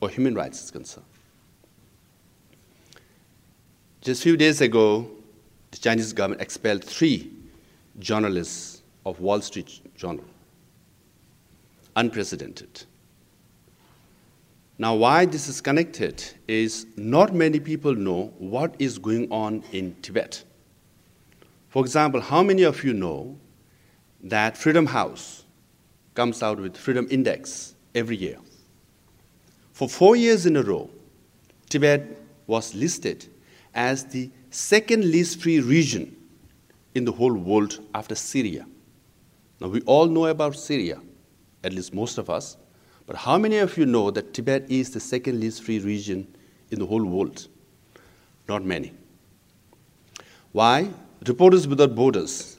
or 0.00 0.08
human 0.08 0.34
rights 0.34 0.62
is 0.64 0.70
concerned. 0.70 1.06
Just 4.04 4.20
a 4.20 4.24
few 4.24 4.36
days 4.36 4.60
ago, 4.60 5.08
the 5.70 5.78
Chinese 5.78 6.12
government 6.12 6.42
expelled 6.42 6.84
three 6.84 7.32
journalists 7.98 8.82
of 9.06 9.18
Wall 9.18 9.40
Street 9.40 9.80
Journal. 9.96 10.26
Unprecedented. 11.96 12.84
Now, 14.76 14.94
why 14.94 15.24
this 15.24 15.48
is 15.48 15.62
connected 15.62 16.22
is 16.46 16.86
not 16.98 17.32
many 17.32 17.58
people 17.58 17.94
know 17.94 18.34
what 18.36 18.74
is 18.78 18.98
going 18.98 19.32
on 19.32 19.64
in 19.72 19.96
Tibet. 20.02 20.44
For 21.70 21.82
example, 21.82 22.20
how 22.20 22.42
many 22.42 22.64
of 22.64 22.84
you 22.84 22.92
know 22.92 23.38
that 24.22 24.58
Freedom 24.58 24.84
House 24.84 25.44
comes 26.14 26.42
out 26.42 26.60
with 26.60 26.76
Freedom 26.76 27.06
Index 27.10 27.74
every 27.94 28.16
year? 28.16 28.36
For 29.72 29.88
four 29.88 30.14
years 30.14 30.44
in 30.44 30.58
a 30.58 30.62
row, 30.62 30.90
Tibet 31.70 32.20
was 32.46 32.74
listed 32.74 33.28
as 33.74 34.04
the 34.04 34.30
second 34.50 35.04
least 35.04 35.40
free 35.42 35.60
region 35.60 36.16
in 36.94 37.04
the 37.04 37.12
whole 37.12 37.34
world 37.34 37.80
after 37.94 38.14
Syria. 38.14 38.66
Now, 39.60 39.68
we 39.68 39.80
all 39.82 40.06
know 40.06 40.26
about 40.26 40.56
Syria, 40.56 41.00
at 41.62 41.72
least 41.72 41.92
most 41.92 42.18
of 42.18 42.30
us, 42.30 42.56
but 43.06 43.16
how 43.16 43.36
many 43.36 43.58
of 43.58 43.76
you 43.76 43.84
know 43.86 44.10
that 44.10 44.32
Tibet 44.32 44.70
is 44.70 44.90
the 44.90 45.00
second 45.00 45.40
least 45.40 45.62
free 45.62 45.78
region 45.78 46.26
in 46.70 46.78
the 46.78 46.86
whole 46.86 47.04
world? 47.04 47.48
Not 48.48 48.64
many. 48.64 48.92
Why? 50.52 50.90
Reporters 51.26 51.66
Without 51.66 51.94
Borders, 51.94 52.58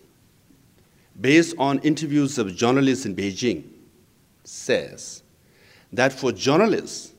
based 1.19 1.55
on 1.57 1.79
interviews 1.79 2.37
of 2.37 2.55
journalists 2.55 3.05
in 3.05 3.15
Beijing, 3.15 3.63
says 4.43 5.23
that 5.93 6.11
for 6.11 6.31
journalists 6.31 7.13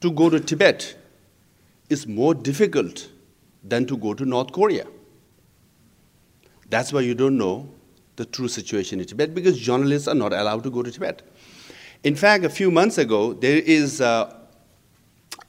to 0.00 0.10
go 0.10 0.28
to 0.28 0.38
Tibet 0.38 0.96
is 1.88 2.06
more 2.06 2.34
difficult 2.34 3.08
than 3.62 3.86
to 3.86 3.96
go 3.96 4.14
to 4.14 4.24
North 4.24 4.52
Korea. 4.52 4.86
That's 6.70 6.92
why 6.92 7.00
you 7.00 7.14
don't 7.14 7.36
know 7.36 7.68
the 8.16 8.24
true 8.24 8.48
situation 8.48 9.00
in 9.00 9.06
Tibet 9.06 9.34
because 9.34 9.58
journalists 9.58 10.08
are 10.08 10.14
not 10.14 10.32
allowed 10.32 10.62
to 10.64 10.70
go 10.70 10.82
to 10.82 10.90
Tibet. 10.90 11.22
In 12.04 12.14
fact, 12.14 12.44
a 12.44 12.50
few 12.50 12.70
months 12.70 12.98
ago, 12.98 13.32
there 13.32 13.58
is 13.58 14.00
a 14.00 14.36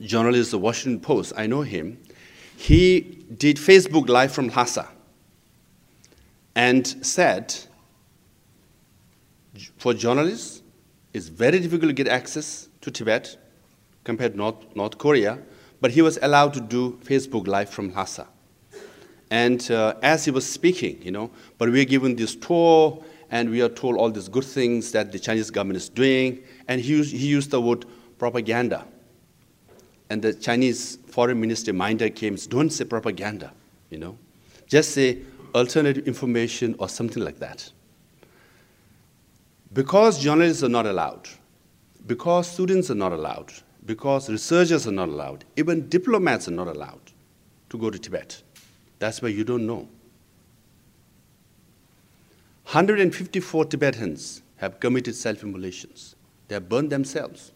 journalist, 0.02 0.52
the 0.52 0.58
Washington 0.58 1.00
Post, 1.00 1.34
I 1.38 1.48
know 1.48 1.62
him. 1.62 1.98
He 2.58 3.26
did 3.38 3.58
Facebook 3.58 4.08
Live 4.08 4.32
from 4.32 4.50
Lhasa 4.50 4.88
and 6.56 6.88
said, 7.06 7.54
for 9.78 9.94
journalists, 9.94 10.62
it's 11.14 11.28
very 11.28 11.60
difficult 11.60 11.90
to 11.90 11.94
get 11.94 12.08
access 12.08 12.70
to 12.82 12.92
Tibet 12.92 13.38
compared 14.04 14.34
to 14.34 14.38
North, 14.38 14.76
North 14.76 14.98
Korea, 14.98 15.40
but 15.82 15.92
he 15.92 16.02
was 16.02 16.18
allowed 16.22 16.54
to 16.54 16.62
do 16.62 17.00
Facebook 17.04 17.48
Live 17.48 17.70
from 17.70 17.94
Lhasa. 17.94 18.28
And 19.32 19.70
uh, 19.72 19.96
as 20.02 20.26
he 20.26 20.32
was 20.32 20.48
speaking, 20.48 21.02
you 21.02 21.12
know, 21.12 21.32
but 21.58 21.70
we 21.70 21.82
are 21.82 21.86
given 21.86 22.16
this 22.16 22.36
tour 22.36 23.04
and 23.32 23.50
we 23.50 23.62
are 23.62 23.70
told 23.70 23.98
all 23.98 24.10
these 24.10 24.30
good 24.30 24.44
things 24.44 24.92
that 24.92 25.12
the 25.12 25.20
Chinese 25.20 25.50
government 25.50 25.78
is 25.78 25.90
doing. 25.90 26.44
And 26.68 26.80
he 26.80 26.92
used, 26.92 27.14
he 27.14 27.28
used 27.28 27.52
the 27.52 27.60
word 27.60 27.86
propaganda. 28.18 28.86
And 30.10 30.22
the 30.22 30.34
Chinese 30.34 31.00
foreign 31.08 31.42
minister 31.42 31.74
Minder 31.74 32.10
came, 32.10 32.36
don't 32.36 32.70
say 32.70 32.86
propaganda, 32.86 33.52
you 33.90 33.98
know. 33.98 34.18
Just 34.68 34.92
say 34.92 35.20
alternative 35.56 36.08
information 36.08 36.76
or 36.78 36.88
something 36.88 37.24
like 37.24 37.40
that. 37.40 37.72
Because 39.74 40.22
journalists 40.22 40.64
are 40.64 40.70
not 40.70 40.86
allowed, 40.86 41.28
because 42.06 42.48
students 42.48 42.92
are 42.92 42.96
not 42.96 43.12
allowed, 43.12 43.52
because 43.86 44.30
researchers 44.30 44.88
are 44.88 44.92
not 44.92 45.10
allowed, 45.10 45.46
even 45.56 45.88
diplomats 45.90 46.48
are 46.48 46.52
not 46.52 46.68
allowed 46.68 47.12
to 47.70 47.78
go 47.78 47.90
to 47.90 48.00
Tibet. 48.00 48.42
That's 49.00 49.22
why 49.22 49.30
you 49.30 49.44
don't 49.44 49.68
know. 49.68 49.88
154 52.66 53.66
Tibetans 53.66 54.42
have 54.58 54.80
committed 54.80 55.16
self 55.16 55.44
immolations. 55.44 56.16
They 56.48 56.56
have 56.56 56.68
burned 56.68 56.92
themselves. 56.92 57.52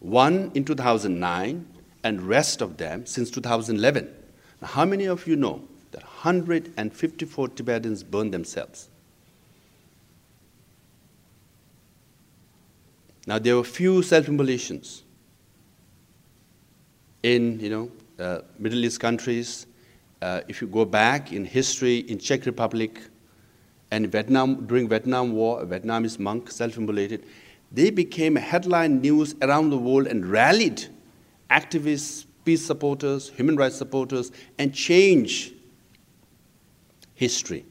One 0.00 0.50
in 0.54 0.64
2009, 0.64 1.66
and 2.04 2.20
rest 2.22 2.60
of 2.60 2.76
them 2.76 3.06
since 3.06 3.30
2011. 3.30 4.14
Now, 4.60 4.68
how 4.68 4.84
many 4.84 5.06
of 5.06 5.26
you 5.26 5.34
know 5.34 5.62
that 5.90 6.02
154 6.02 7.48
Tibetans 7.48 8.04
burned 8.04 8.32
themselves? 8.32 8.88
Now, 13.26 13.38
there 13.38 13.56
were 13.56 13.64
few 13.64 14.02
self-immolations 14.02 15.02
in, 17.22 17.58
you 17.58 17.70
know, 17.70 17.90
uh, 18.18 18.40
Middle 18.58 18.84
East 18.84 19.00
countries. 19.00 19.66
Uh, 20.20 20.42
if 20.46 20.60
you 20.60 20.68
go 20.68 20.84
back 20.84 21.32
in 21.32 21.44
history, 21.44 21.98
in 21.98 22.18
Czech 22.18 22.44
Republic 22.44 23.00
and 23.90 24.10
Vietnam, 24.10 24.66
during 24.66 24.88
Vietnam 24.88 25.32
War, 25.32 25.62
a 25.62 25.66
Vietnamese 25.66 26.18
monk 26.18 26.50
self-immolated. 26.50 27.24
They 27.72 27.90
became 27.90 28.36
headline 28.36 29.00
news 29.00 29.34
around 29.40 29.70
the 29.70 29.78
world 29.78 30.06
and 30.06 30.26
rallied 30.26 30.86
activists, 31.50 32.26
peace 32.44 32.64
supporters, 32.64 33.30
human 33.30 33.56
rights 33.56 33.76
supporters, 33.76 34.32
and 34.58 34.74
change 34.74 35.52
history. 37.14 37.64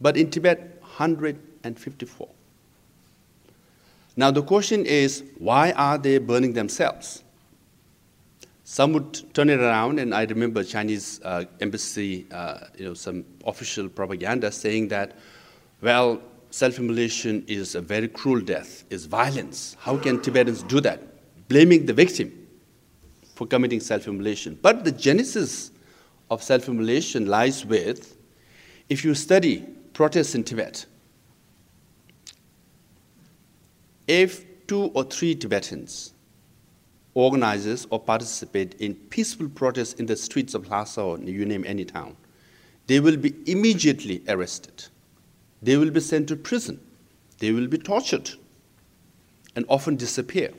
But 0.00 0.16
in 0.16 0.30
Tibet, 0.30 0.78
154. 0.80 2.35
Now 4.16 4.30
the 4.30 4.42
question 4.42 4.86
is, 4.86 5.22
why 5.38 5.72
are 5.72 5.98
they 5.98 6.18
burning 6.18 6.54
themselves? 6.54 7.22
Some 8.64 8.94
would 8.94 9.34
turn 9.34 9.50
it 9.50 9.60
around, 9.60 10.00
and 10.00 10.14
I 10.14 10.24
remember 10.24 10.64
Chinese 10.64 11.20
uh, 11.22 11.44
embassy, 11.60 12.26
uh, 12.32 12.60
you 12.76 12.86
know, 12.86 12.94
some 12.94 13.24
official 13.44 13.88
propaganda 13.88 14.50
saying 14.50 14.88
that, 14.88 15.16
well, 15.82 16.20
self-immolation 16.50 17.44
is 17.46 17.74
a 17.74 17.80
very 17.80 18.08
cruel 18.08 18.40
death, 18.40 18.84
is 18.90 19.04
violence. 19.06 19.76
How 19.78 19.98
can 19.98 20.20
Tibetans 20.20 20.62
do 20.62 20.80
that? 20.80 21.00
Blaming 21.48 21.86
the 21.86 21.92
victim 21.92 22.48
for 23.34 23.46
committing 23.46 23.78
self-immolation. 23.78 24.58
But 24.62 24.84
the 24.84 24.92
genesis 24.92 25.70
of 26.30 26.42
self-immolation 26.42 27.26
lies 27.26 27.64
with, 27.64 28.16
if 28.88 29.04
you 29.04 29.14
study 29.14 29.64
protests 29.92 30.34
in 30.34 30.42
Tibet, 30.42 30.86
if 34.06 34.44
two 34.66 34.84
or 34.94 35.04
three 35.04 35.34
Tibetans 35.34 36.12
organizes 37.14 37.86
or 37.90 37.98
participate 37.98 38.74
in 38.74 38.94
peaceful 38.94 39.48
protests 39.48 39.94
in 39.94 40.06
the 40.06 40.16
streets 40.16 40.54
of 40.54 40.68
Lhasa 40.68 41.00
or 41.00 41.18
you 41.18 41.44
name 41.46 41.64
any 41.66 41.84
town, 41.84 42.16
they 42.86 43.00
will 43.00 43.16
be 43.16 43.34
immediately 43.50 44.22
arrested. 44.28 44.84
They 45.62 45.76
will 45.76 45.90
be 45.90 46.00
sent 46.00 46.28
to 46.28 46.36
prison. 46.36 46.80
They 47.38 47.52
will 47.52 47.66
be 47.66 47.78
tortured 47.78 48.30
and 49.56 49.64
often 49.68 49.96
disappear. 49.96 50.52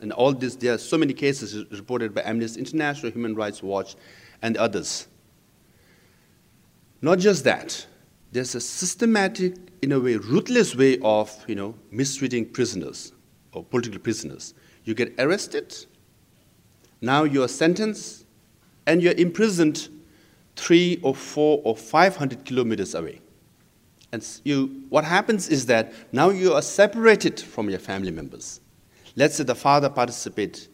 And 0.00 0.12
all 0.12 0.32
this, 0.32 0.56
there 0.56 0.74
are 0.74 0.78
so 0.78 0.96
many 0.96 1.12
cases 1.12 1.64
reported 1.70 2.14
by 2.14 2.22
Amnesty 2.22 2.60
International, 2.60 3.12
Human 3.12 3.34
Rights 3.34 3.62
Watch, 3.62 3.96
and 4.42 4.56
others. 4.56 5.08
Not 7.02 7.18
just 7.18 7.44
that, 7.44 7.86
there's 8.32 8.54
a 8.54 8.60
systematic, 8.60 9.56
in 9.82 9.92
a 9.92 10.00
way, 10.00 10.16
ruthless 10.16 10.74
way 10.74 10.98
of, 11.00 11.32
you 11.46 11.54
know, 11.54 11.74
mistreating 11.90 12.46
prisoners 12.46 13.12
or 13.52 13.64
political 13.64 13.98
prisoners. 13.98 14.54
You 14.84 14.94
get 14.94 15.14
arrested, 15.18 15.74
now 17.00 17.24
you're 17.24 17.48
sentenced, 17.48 18.26
and 18.86 19.02
you're 19.02 19.14
imprisoned 19.14 19.88
three 20.56 20.98
or 21.02 21.14
four 21.14 21.60
or 21.64 21.76
500 21.76 22.44
kilometers 22.44 22.94
away. 22.94 23.20
And 24.12 24.26
you, 24.44 24.84
what 24.88 25.04
happens 25.04 25.48
is 25.48 25.66
that 25.66 25.92
now 26.12 26.30
you 26.30 26.54
are 26.54 26.62
separated 26.62 27.38
from 27.38 27.68
your 27.68 27.78
family 27.78 28.10
members. 28.10 28.60
Let's 29.16 29.36
say 29.36 29.44
the 29.44 29.54
father 29.54 29.90
participates 29.90 30.68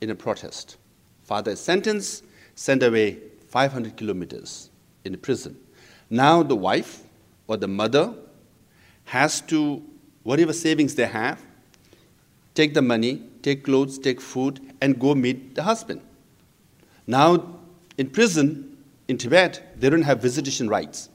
in 0.00 0.10
a 0.10 0.14
protest. 0.14 0.76
Father 1.22 1.52
is 1.52 1.60
sentenced, 1.60 2.24
sent 2.54 2.82
away 2.82 3.18
500 3.48 3.96
kilometers 3.96 4.70
in 5.04 5.14
a 5.14 5.18
prison. 5.18 5.56
Now 6.10 6.42
the 6.42 6.56
wife 6.56 7.02
or 7.46 7.56
the 7.56 7.68
mother 7.68 8.14
has 9.06 9.40
to, 9.42 9.82
whatever 10.22 10.52
savings 10.52 10.94
they 10.94 11.06
have, 11.06 11.40
take 12.54 12.74
the 12.74 12.82
money, 12.82 13.22
take 13.42 13.64
clothes, 13.64 13.98
take 13.98 14.20
food, 14.20 14.60
and 14.80 14.98
go 14.98 15.14
meet 15.14 15.54
the 15.54 15.62
husband. 15.62 16.00
Now, 17.06 17.58
in 17.96 18.10
prison 18.10 18.76
in 19.08 19.16
Tibet, 19.16 19.74
they 19.80 19.88
don't 19.88 20.02
have 20.02 20.20
visitation 20.20 20.68
rights. 20.68 21.08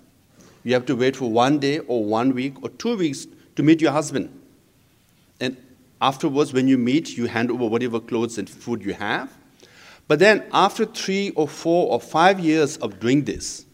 You 0.63 0.73
have 0.73 0.85
to 0.87 0.95
wait 0.95 1.15
for 1.15 1.29
one 1.29 1.59
day 1.59 1.79
or 1.79 2.03
one 2.03 2.33
week 2.33 2.63
or 2.63 2.69
two 2.69 2.97
weeks 2.97 3.27
to 3.55 3.63
meet 3.63 3.81
your 3.81 3.91
husband. 3.91 4.29
And 5.39 5.57
afterwards, 6.01 6.53
when 6.53 6.67
you 6.67 6.77
meet, 6.77 7.17
you 7.17 7.27
hand 7.27 7.51
over 7.51 7.65
whatever 7.67 7.99
clothes 7.99 8.37
and 8.37 8.49
food 8.49 8.83
you 8.83 8.93
have. 8.93 9.31
But 10.07 10.19
then, 10.19 10.45
after 10.51 10.85
three 10.85 11.31
or 11.31 11.47
four 11.47 11.91
or 11.91 11.99
five 11.99 12.39
years 12.39 12.77
of 12.77 12.99
doing 12.99 13.23
this, 13.23 13.65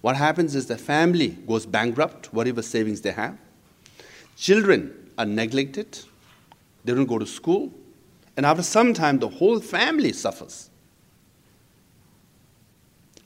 what 0.00 0.16
happens 0.16 0.54
is 0.54 0.66
the 0.66 0.78
family 0.78 1.28
goes 1.46 1.66
bankrupt, 1.66 2.32
whatever 2.32 2.62
savings 2.62 3.00
they 3.02 3.12
have. 3.12 3.36
Children 4.36 5.10
are 5.18 5.26
neglected, 5.26 5.98
they 6.84 6.94
don't 6.94 7.06
go 7.06 7.18
to 7.18 7.26
school, 7.26 7.72
and 8.36 8.46
after 8.46 8.62
some 8.62 8.94
time, 8.94 9.18
the 9.18 9.28
whole 9.28 9.60
family 9.60 10.12
suffers. 10.12 10.70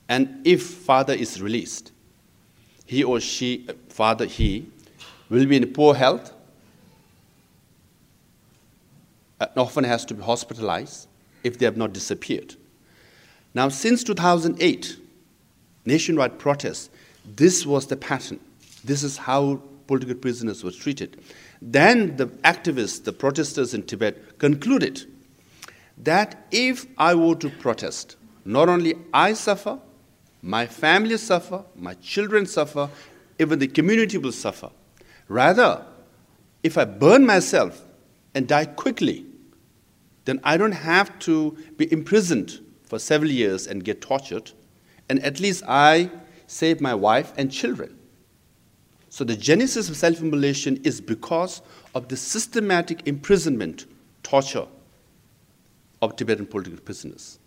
And 0.09 0.45
if 0.45 0.61
father 0.61 1.13
is 1.13 1.41
released, 1.41 1.91
he 2.85 3.03
or 3.03 3.19
she, 3.19 3.67
father, 3.89 4.25
he, 4.25 4.69
will 5.29 5.45
be 5.45 5.55
in 5.55 5.71
poor 5.71 5.95
health, 5.95 6.33
and 9.39 9.49
often 9.57 9.83
has 9.83 10.05
to 10.05 10.13
be 10.13 10.21
hospitalized 10.23 11.07
if 11.43 11.57
they 11.57 11.65
have 11.65 11.77
not 11.77 11.93
disappeared. 11.93 12.55
Now, 13.53 13.69
since 13.69 14.03
2008, 14.03 14.97
nationwide 15.85 16.37
protests, 16.39 16.89
this 17.25 17.65
was 17.65 17.87
the 17.87 17.95
pattern. 17.95 18.39
This 18.83 19.03
is 19.03 19.17
how 19.17 19.61
political 19.87 20.15
prisoners 20.15 20.63
were 20.63 20.71
treated. 20.71 21.21
Then 21.61 22.17
the 22.17 22.27
activists, 22.27 23.03
the 23.03 23.13
protesters 23.13 23.73
in 23.73 23.83
Tibet, 23.83 24.37
concluded 24.39 25.05
that 25.97 26.45
if 26.51 26.85
I 26.97 27.15
were 27.15 27.35
to 27.35 27.49
protest, 27.49 28.17
not 28.43 28.69
only 28.69 28.95
I 29.13 29.33
suffer, 29.33 29.79
my 30.41 30.67
family 30.67 31.17
suffer, 31.17 31.63
my 31.75 31.95
children 31.95 32.45
suffer, 32.45 32.89
even 33.39 33.59
the 33.59 33.67
community 33.67 34.17
will 34.17 34.31
suffer. 34.31 34.69
Rather, 35.27 35.83
if 36.61 36.77
I 36.77 36.85
burn 36.85 37.25
myself 37.25 37.83
and 38.35 38.47
die 38.47 38.65
quickly, 38.65 39.25
then 40.25 40.39
I 40.43 40.57
don't 40.57 40.71
have 40.71 41.17
to 41.19 41.57
be 41.77 41.91
imprisoned 41.91 42.59
for 42.83 42.99
several 42.99 43.31
years 43.31 43.65
and 43.67 43.83
get 43.83 44.01
tortured, 44.01 44.51
and 45.09 45.23
at 45.23 45.39
least 45.39 45.63
I 45.67 46.09
save 46.47 46.81
my 46.81 46.93
wife 46.93 47.33
and 47.37 47.51
children. 47.51 47.97
So 49.09 49.23
the 49.23 49.35
genesis 49.35 49.89
of 49.89 49.95
self-immolation 49.95 50.81
is 50.83 50.99
because 50.99 51.61
of 51.93 52.09
the 52.09 52.17
systematic 52.17 53.07
imprisonment, 53.07 53.85
torture 54.23 54.67
of 56.01 56.15
Tibetan 56.15 56.45
political 56.45 56.79
prisoners. 56.79 57.39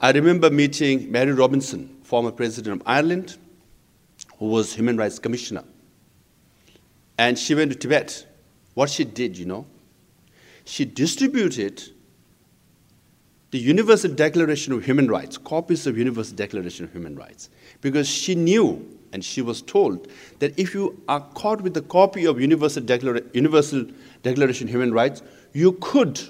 I 0.00 0.10
remember 0.10 0.50
meeting 0.50 1.10
Mary 1.10 1.32
Robinson, 1.32 1.96
former 2.02 2.32
president 2.32 2.80
of 2.80 2.86
Ireland, 2.86 3.36
who 4.38 4.46
was 4.46 4.74
human 4.74 4.96
rights 4.96 5.18
commissioner. 5.18 5.64
And 7.18 7.38
she 7.38 7.54
went 7.54 7.72
to 7.72 7.78
Tibet. 7.78 8.26
What 8.74 8.90
she 8.90 9.04
did, 9.04 9.38
you 9.38 9.46
know, 9.46 9.66
she 10.64 10.84
distributed 10.84 11.82
the 13.56 13.62
Universal 13.62 14.12
Declaration 14.12 14.74
of 14.74 14.84
Human 14.84 15.08
Rights, 15.08 15.38
copies 15.38 15.86
of 15.86 15.96
Universal 15.96 16.36
Declaration 16.36 16.84
of 16.84 16.92
Human 16.92 17.16
Rights, 17.16 17.48
because 17.80 18.06
she 18.06 18.34
knew 18.34 18.86
and 19.14 19.24
she 19.24 19.40
was 19.40 19.62
told 19.62 20.08
that 20.40 20.58
if 20.58 20.74
you 20.74 21.02
are 21.08 21.20
caught 21.32 21.62
with 21.62 21.74
a 21.78 21.80
copy 21.80 22.26
of 22.26 22.38
Universal, 22.38 22.82
Universal 23.32 23.86
Declaration 24.22 24.68
of 24.68 24.74
Human 24.74 24.92
Rights, 24.92 25.22
you 25.54 25.72
could 25.80 26.20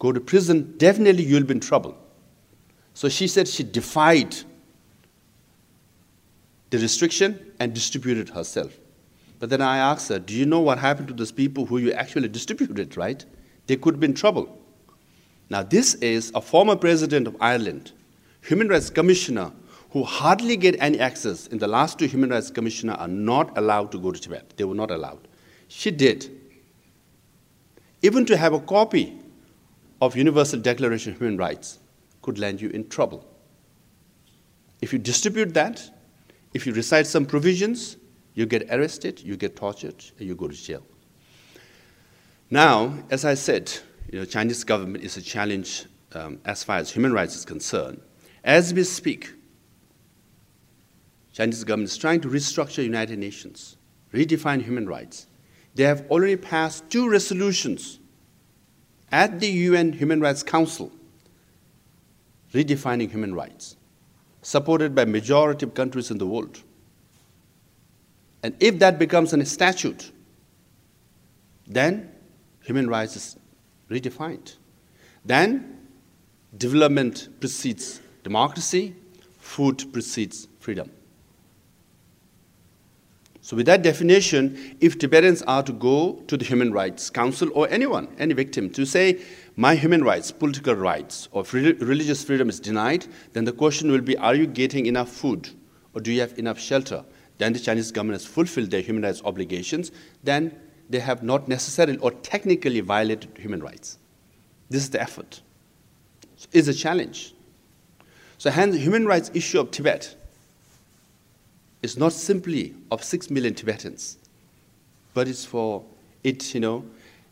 go 0.00 0.10
to 0.10 0.18
prison, 0.18 0.74
definitely 0.78 1.22
you'll 1.22 1.44
be 1.44 1.54
in 1.54 1.60
trouble. 1.60 1.96
So 2.92 3.08
she 3.08 3.28
said 3.28 3.46
she 3.46 3.62
defied 3.62 4.34
the 6.70 6.78
restriction 6.78 7.52
and 7.60 7.72
distributed 7.72 8.30
herself. 8.30 8.76
But 9.38 9.50
then 9.50 9.62
I 9.62 9.78
asked 9.78 10.08
her, 10.08 10.18
Do 10.18 10.34
you 10.34 10.44
know 10.44 10.58
what 10.58 10.78
happened 10.78 11.06
to 11.06 11.14
those 11.14 11.30
people 11.30 11.66
who 11.66 11.78
you 11.78 11.92
actually 11.92 12.26
distributed, 12.26 12.96
right? 12.96 13.24
They 13.68 13.76
could 13.76 14.00
be 14.00 14.06
in 14.06 14.14
trouble. 14.14 14.57
Now, 15.50 15.62
this 15.62 15.94
is 15.94 16.30
a 16.34 16.40
former 16.40 16.76
president 16.76 17.26
of 17.26 17.36
Ireland, 17.40 17.92
human 18.42 18.68
rights 18.68 18.90
commissioner, 18.90 19.52
who 19.90 20.04
hardly 20.04 20.56
get 20.56 20.76
any 20.80 20.98
access. 21.00 21.46
In 21.46 21.58
the 21.58 21.66
last 21.66 21.98
two 21.98 22.06
human 22.06 22.30
rights 22.30 22.50
commissioners 22.50 22.96
are 22.98 23.08
not 23.08 23.56
allowed 23.56 23.90
to 23.92 23.98
go 23.98 24.12
to 24.12 24.20
Tibet. 24.20 24.52
They 24.56 24.64
were 24.64 24.74
not 24.74 24.90
allowed. 24.90 25.26
She 25.68 25.90
did. 25.90 26.30
Even 28.02 28.26
to 28.26 28.36
have 28.36 28.52
a 28.52 28.60
copy 28.60 29.18
of 30.00 30.14
Universal 30.16 30.60
Declaration 30.60 31.14
of 31.14 31.18
Human 31.18 31.38
Rights 31.38 31.78
could 32.22 32.38
land 32.38 32.60
you 32.60 32.68
in 32.68 32.88
trouble. 32.88 33.26
If 34.80 34.92
you 34.92 34.98
distribute 34.98 35.54
that, 35.54 35.90
if 36.54 36.66
you 36.66 36.72
recite 36.72 37.06
some 37.06 37.26
provisions, 37.26 37.96
you 38.34 38.46
get 38.46 38.70
arrested, 38.70 39.20
you 39.20 39.36
get 39.36 39.56
tortured, 39.56 40.04
and 40.18 40.28
you 40.28 40.34
go 40.34 40.48
to 40.48 40.54
jail. 40.54 40.82
Now, 42.50 42.94
as 43.10 43.24
I 43.24 43.34
said, 43.34 43.72
you 44.10 44.18
know, 44.18 44.24
Chinese 44.24 44.64
government 44.64 45.04
is 45.04 45.16
a 45.16 45.22
challenge 45.22 45.84
um, 46.14 46.40
as 46.44 46.64
far 46.64 46.78
as 46.78 46.90
human 46.90 47.12
rights 47.12 47.36
is 47.36 47.44
concerned. 47.44 48.00
As 48.42 48.72
we 48.72 48.84
speak, 48.84 49.32
Chinese 51.32 51.62
government 51.64 51.90
is 51.90 51.96
trying 51.96 52.20
to 52.22 52.28
restructure 52.28 52.82
United 52.82 53.18
Nations, 53.18 53.76
redefine 54.12 54.62
human 54.62 54.88
rights. 54.88 55.26
They 55.74 55.84
have 55.84 56.04
already 56.10 56.36
passed 56.36 56.88
two 56.90 57.08
resolutions 57.10 57.98
at 59.12 59.40
the 59.40 59.48
UN 59.48 59.92
Human 59.92 60.20
Rights 60.20 60.42
Council 60.42 60.90
redefining 62.52 63.10
human 63.10 63.34
rights, 63.34 63.76
supported 64.42 64.94
by 64.94 65.04
majority 65.04 65.66
of 65.66 65.74
countries 65.74 66.10
in 66.10 66.18
the 66.18 66.26
world. 66.26 66.62
And 68.42 68.54
if 68.60 68.78
that 68.78 68.98
becomes 68.98 69.32
a 69.32 69.44
statute, 69.44 70.12
then 71.66 72.10
human 72.62 72.88
rights 72.88 73.16
is 73.16 73.36
redefined. 73.90 74.56
Then 75.24 75.78
development 76.56 77.28
precedes 77.40 78.00
democracy, 78.22 78.94
food 79.38 79.92
precedes 79.92 80.48
freedom. 80.60 80.90
So, 83.40 83.56
with 83.56 83.64
that 83.64 83.80
definition, 83.82 84.76
if 84.78 84.98
Tibetans 84.98 85.40
are 85.42 85.62
to 85.62 85.72
go 85.72 86.22
to 86.26 86.36
the 86.36 86.44
Human 86.44 86.70
Rights 86.70 87.08
Council 87.08 87.48
or 87.54 87.66
anyone, 87.70 88.08
any 88.18 88.34
victim, 88.34 88.68
to 88.70 88.84
say, 88.84 89.22
my 89.56 89.74
human 89.74 90.04
rights, 90.04 90.30
political 90.30 90.74
rights, 90.74 91.28
or 91.32 91.44
religious 91.44 92.22
freedom 92.22 92.50
is 92.50 92.60
denied, 92.60 93.06
then 93.32 93.44
the 93.44 93.52
question 93.52 93.90
will 93.90 94.02
be, 94.02 94.18
are 94.18 94.34
you 94.34 94.46
getting 94.46 94.84
enough 94.84 95.08
food 95.08 95.48
or 95.94 96.02
do 96.02 96.12
you 96.12 96.20
have 96.20 96.38
enough 96.38 96.60
shelter? 96.60 97.02
Then 97.38 97.54
the 97.54 97.58
Chinese 97.58 97.90
government 97.90 98.20
has 98.20 98.26
fulfilled 98.26 98.70
their 98.70 98.82
human 98.82 99.02
rights 99.02 99.22
obligations. 99.24 99.92
Then 100.22 100.54
they 100.88 101.00
have 101.00 101.22
not 101.22 101.48
necessarily 101.48 101.98
or 101.98 102.10
technically 102.10 102.80
violated 102.80 103.30
human 103.38 103.62
rights. 103.62 103.98
This 104.70 104.82
is 104.82 104.90
the 104.90 105.00
effort. 105.00 105.42
So 106.36 106.48
it's 106.52 106.68
a 106.68 106.74
challenge. 106.74 107.34
So 108.38 108.50
hence, 108.50 108.74
the 108.74 108.80
human 108.80 109.06
rights 109.06 109.30
issue 109.34 109.60
of 109.60 109.70
Tibet 109.70 110.14
is 111.82 111.96
not 111.96 112.12
simply 112.12 112.74
of 112.90 113.02
six 113.02 113.30
million 113.30 113.54
Tibetans, 113.54 114.18
but 115.14 115.28
it's 115.28 115.44
for 115.44 115.84
it, 116.24 116.54
you 116.54 116.60
know, 116.60 116.84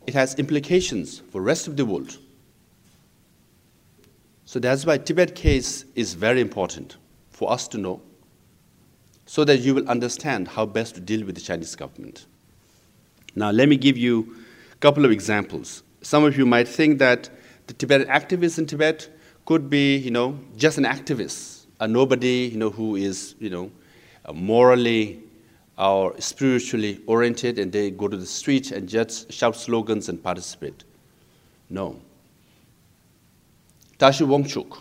it 0.05 0.13
has 0.13 0.35
implications 0.35 1.19
for 1.31 1.41
rest 1.41 1.67
of 1.67 1.77
the 1.77 1.85
world. 1.85 2.17
So 4.45 4.59
that's 4.59 4.85
why 4.85 4.97
Tibet 4.97 5.35
case 5.35 5.85
is 5.95 6.13
very 6.13 6.39
important 6.39 6.97
for 7.29 7.51
us 7.51 7.67
to 7.69 7.77
know, 7.77 8.01
so 9.25 9.43
that 9.43 9.59
you 9.59 9.75
will 9.75 9.87
understand 9.89 10.47
how 10.47 10.65
best 10.65 10.95
to 10.95 11.01
deal 11.01 11.25
with 11.25 11.35
the 11.35 11.41
Chinese 11.41 11.75
government. 11.75 12.25
Now, 13.35 13.51
let 13.51 13.69
me 13.69 13.77
give 13.77 13.97
you 13.97 14.35
a 14.71 14.75
couple 14.77 15.05
of 15.05 15.11
examples. 15.11 15.83
Some 16.01 16.23
of 16.23 16.37
you 16.37 16.45
might 16.45 16.67
think 16.67 16.99
that 16.99 17.29
the 17.67 17.73
Tibetan 17.73 18.07
activists 18.07 18.57
in 18.57 18.65
Tibet 18.65 19.09
could 19.45 19.69
be, 19.69 19.95
you 19.97 20.11
know, 20.11 20.39
just 20.55 20.77
an 20.77 20.83
activist, 20.83 21.65
a 21.79 21.87
nobody, 21.87 22.49
you 22.51 22.57
know, 22.57 22.69
who 22.69 22.95
is, 22.95 23.35
you 23.39 23.49
know, 23.49 23.71
uh, 24.25 24.33
morally 24.33 25.23
or 25.77 26.19
spiritually 26.19 26.99
oriented 27.05 27.59
and 27.59 27.71
they 27.71 27.91
go 27.91 28.07
to 28.07 28.17
the 28.17 28.25
street 28.25 28.71
and 28.71 28.89
just 28.89 29.31
shout 29.31 29.55
slogans 29.55 30.09
and 30.09 30.21
participate. 30.21 30.83
No. 31.69 31.99
Tashi 33.97 34.23
Wangchuk, 34.23 34.79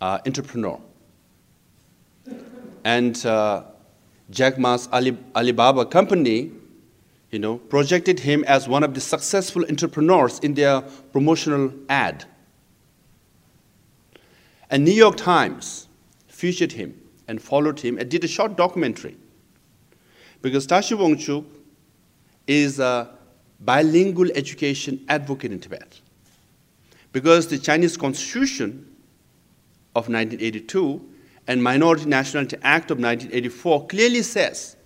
uh, 0.00 0.18
entrepreneur, 0.26 0.80
and 2.84 3.24
uh, 3.24 3.62
Jack 4.30 4.58
Ma's 4.58 4.88
Ali, 4.92 5.16
Alibaba 5.34 5.86
company, 5.86 6.52
you 7.30 7.38
know, 7.38 7.58
projected 7.58 8.20
him 8.20 8.44
as 8.44 8.68
one 8.68 8.82
of 8.82 8.94
the 8.94 9.00
successful 9.00 9.64
entrepreneurs 9.68 10.38
in 10.38 10.54
their 10.54 10.80
promotional 11.12 11.72
ad. 11.88 12.24
And 14.70 14.84
New 14.84 14.92
York 14.92 15.16
Times 15.16 15.88
featured 16.26 16.72
him 16.72 16.98
and 17.26 17.40
followed 17.40 17.80
him 17.80 17.98
and 17.98 18.10
did 18.10 18.24
a 18.24 18.28
short 18.28 18.56
documentary. 18.56 19.16
Because 20.40 20.66
Tashi 20.66 20.94
Wangchuk 20.94 21.44
is 22.46 22.78
a 22.78 23.10
bilingual 23.60 24.30
education 24.34 25.04
advocate 25.08 25.52
in 25.52 25.60
Tibet. 25.60 26.00
Because 27.12 27.48
the 27.48 27.58
Chinese 27.58 27.96
Constitution 27.96 28.86
of 29.94 30.08
1982 30.08 31.04
and 31.46 31.62
Minority 31.62 32.06
Nationality 32.06 32.56
Act 32.62 32.90
of 32.90 32.98
1984 32.98 33.86
clearly 33.88 34.22
says 34.22 34.76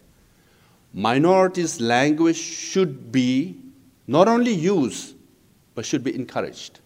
minorities' 0.93 1.81
language 1.81 2.37
should 2.37 3.11
be 3.11 3.59
not 4.07 4.29
only 4.29 4.53
used, 4.53 5.15
but 5.75 5.87
should 5.87 6.05
be 6.05 6.15
encouraged. 6.15 6.81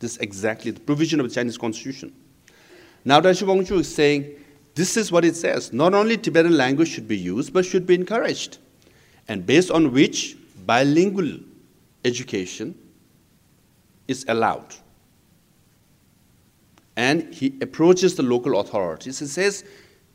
This 0.00 0.12
is 0.12 0.18
exactly 0.18 0.70
the 0.70 0.80
provision 0.80 1.20
of 1.20 1.28
the 1.28 1.34
Chinese 1.34 1.56
Constitution. 1.56 2.12
Now, 3.04 3.20
Tashi 3.20 3.44
Wangchuk 3.44 3.80
is 3.80 3.94
saying 3.94 4.34
this 4.74 4.96
is 4.96 5.12
what 5.12 5.24
it 5.24 5.36
says. 5.36 5.72
Not 5.72 5.94
only 5.94 6.16
Tibetan 6.16 6.56
language 6.56 6.88
should 6.88 7.06
be 7.06 7.16
used, 7.16 7.52
but 7.52 7.64
should 7.64 7.86
be 7.86 7.94
encouraged, 7.94 8.58
and 9.28 9.46
based 9.46 9.70
on 9.70 9.92
which 9.92 10.36
bilingual 10.66 11.38
education 12.04 12.76
is 14.08 14.24
allowed. 14.28 14.74
And 16.96 17.32
he 17.34 17.54
approaches 17.60 18.14
the 18.14 18.22
local 18.22 18.60
authorities 18.60 19.20
and 19.20 19.28
says, 19.28 19.64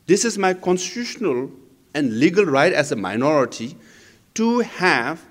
This 0.06 0.26
is 0.26 0.38
my 0.38 0.54
constitutional 0.54 1.52
and 1.94 2.20
legal 2.20 2.46
right 2.46 2.74
as 2.74 2.92
a 2.92 2.96
minority 2.96 3.76
to 4.36 4.60
have 4.60 5.26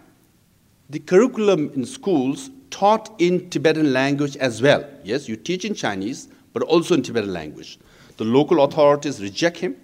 the 0.91 0.99
curriculum 0.99 1.71
in 1.75 1.85
schools 1.85 2.51
taught 2.71 3.15
in 3.19 3.49
Tibetan 3.51 3.93
language 3.93 4.37
as 4.37 4.61
well. 4.63 4.85
Yes, 5.05 5.29
you 5.29 5.37
teach 5.37 5.65
in 5.65 5.75
Chinese, 5.75 6.29
but 6.53 6.63
also 6.63 6.95
in 6.95 7.03
Tibetan 7.03 7.33
language. 7.33 7.79
The 8.17 8.25
local 8.25 8.63
authorities 8.65 9.23
reject 9.23 9.59
him, 9.59 9.77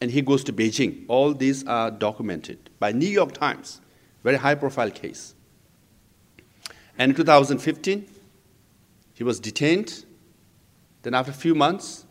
and 0.00 0.10
he 0.10 0.22
goes 0.22 0.44
to 0.44 0.52
Beijing. 0.52 1.04
All 1.08 1.34
these 1.34 1.66
are 1.66 1.90
documented 1.90 2.70
by 2.78 2.92
New 2.92 3.08
York 3.08 3.32
Times, 3.32 3.80
very 4.22 4.36
high 4.36 4.54
profile 4.54 4.90
case. 4.90 5.34
And 6.96 7.10
in 7.10 7.16
2015, 7.16 8.06
he 9.14 9.24
was 9.24 9.38
detained. 9.38 10.04
Then, 11.02 11.14
after 11.14 11.30
a 11.30 11.34
few 11.34 11.54
months, 11.54 12.04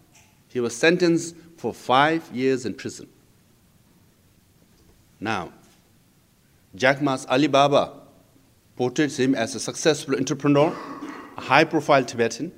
he 0.48 0.60
was 0.60 0.76
sentenced 0.76 1.36
for 1.58 1.74
five 1.74 2.30
years 2.34 2.66
in 2.66 2.74
prison. 2.74 3.08
Now, 5.20 5.52
Jack 6.76 7.02
Ma's 7.02 7.26
Alibaba 7.26 7.94
portrays 8.76 9.20
him 9.20 9.34
as 9.34 9.56
a 9.56 9.60
successful 9.60 10.16
entrepreneur, 10.16 10.76
a 11.38 11.42
high 11.42 11.64
profile 11.64 12.06
Tibetan, 12.06 12.52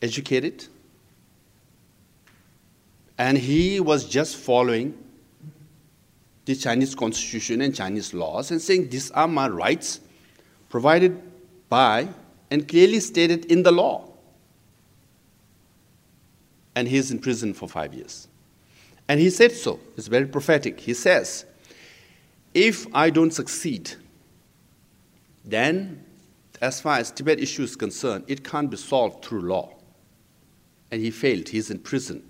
educated, 0.00 0.66
and 3.18 3.36
he 3.36 3.80
was 3.80 4.08
just 4.08 4.36
following 4.36 4.96
the 6.44 6.54
Chinese 6.54 6.94
constitution 6.94 7.60
and 7.60 7.74
Chinese 7.74 8.14
laws 8.14 8.50
and 8.52 8.62
saying, 8.62 8.88
These 8.88 9.10
are 9.10 9.28
my 9.28 9.48
rights 9.48 10.00
provided 10.70 11.20
by 11.68 12.08
and 12.50 12.66
clearly 12.66 13.00
stated 13.00 13.44
in 13.46 13.64
the 13.64 13.72
law. 13.72 14.08
And 16.74 16.86
he's 16.86 17.10
in 17.10 17.18
prison 17.18 17.52
for 17.52 17.68
five 17.68 17.92
years. 17.92 18.28
And 19.08 19.18
he 19.18 19.30
said 19.30 19.52
so. 19.52 19.80
It's 19.96 20.06
very 20.06 20.26
prophetic. 20.26 20.78
He 20.78 20.94
says, 20.94 21.44
If 22.60 22.88
I 22.92 23.10
don't 23.10 23.30
succeed, 23.30 23.92
then, 25.44 26.04
as 26.60 26.80
far 26.80 26.98
as 26.98 27.12
Tibet 27.12 27.38
issue 27.38 27.62
is 27.62 27.76
concerned, 27.76 28.24
it 28.26 28.42
can't 28.42 28.68
be 28.68 28.76
solved 28.76 29.24
through 29.24 29.42
law. 29.42 29.74
And 30.90 31.00
he 31.00 31.12
failed. 31.12 31.48
He's 31.48 31.70
in 31.70 31.78
prison. 31.78 32.20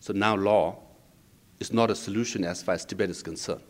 So 0.00 0.14
now 0.14 0.36
law 0.36 0.78
is 1.60 1.70
not 1.70 1.90
a 1.90 1.94
solution 1.94 2.44
as 2.44 2.62
far 2.62 2.76
as 2.76 2.86
Tibet 2.86 3.10
is 3.10 3.22
concerned. 3.22 3.60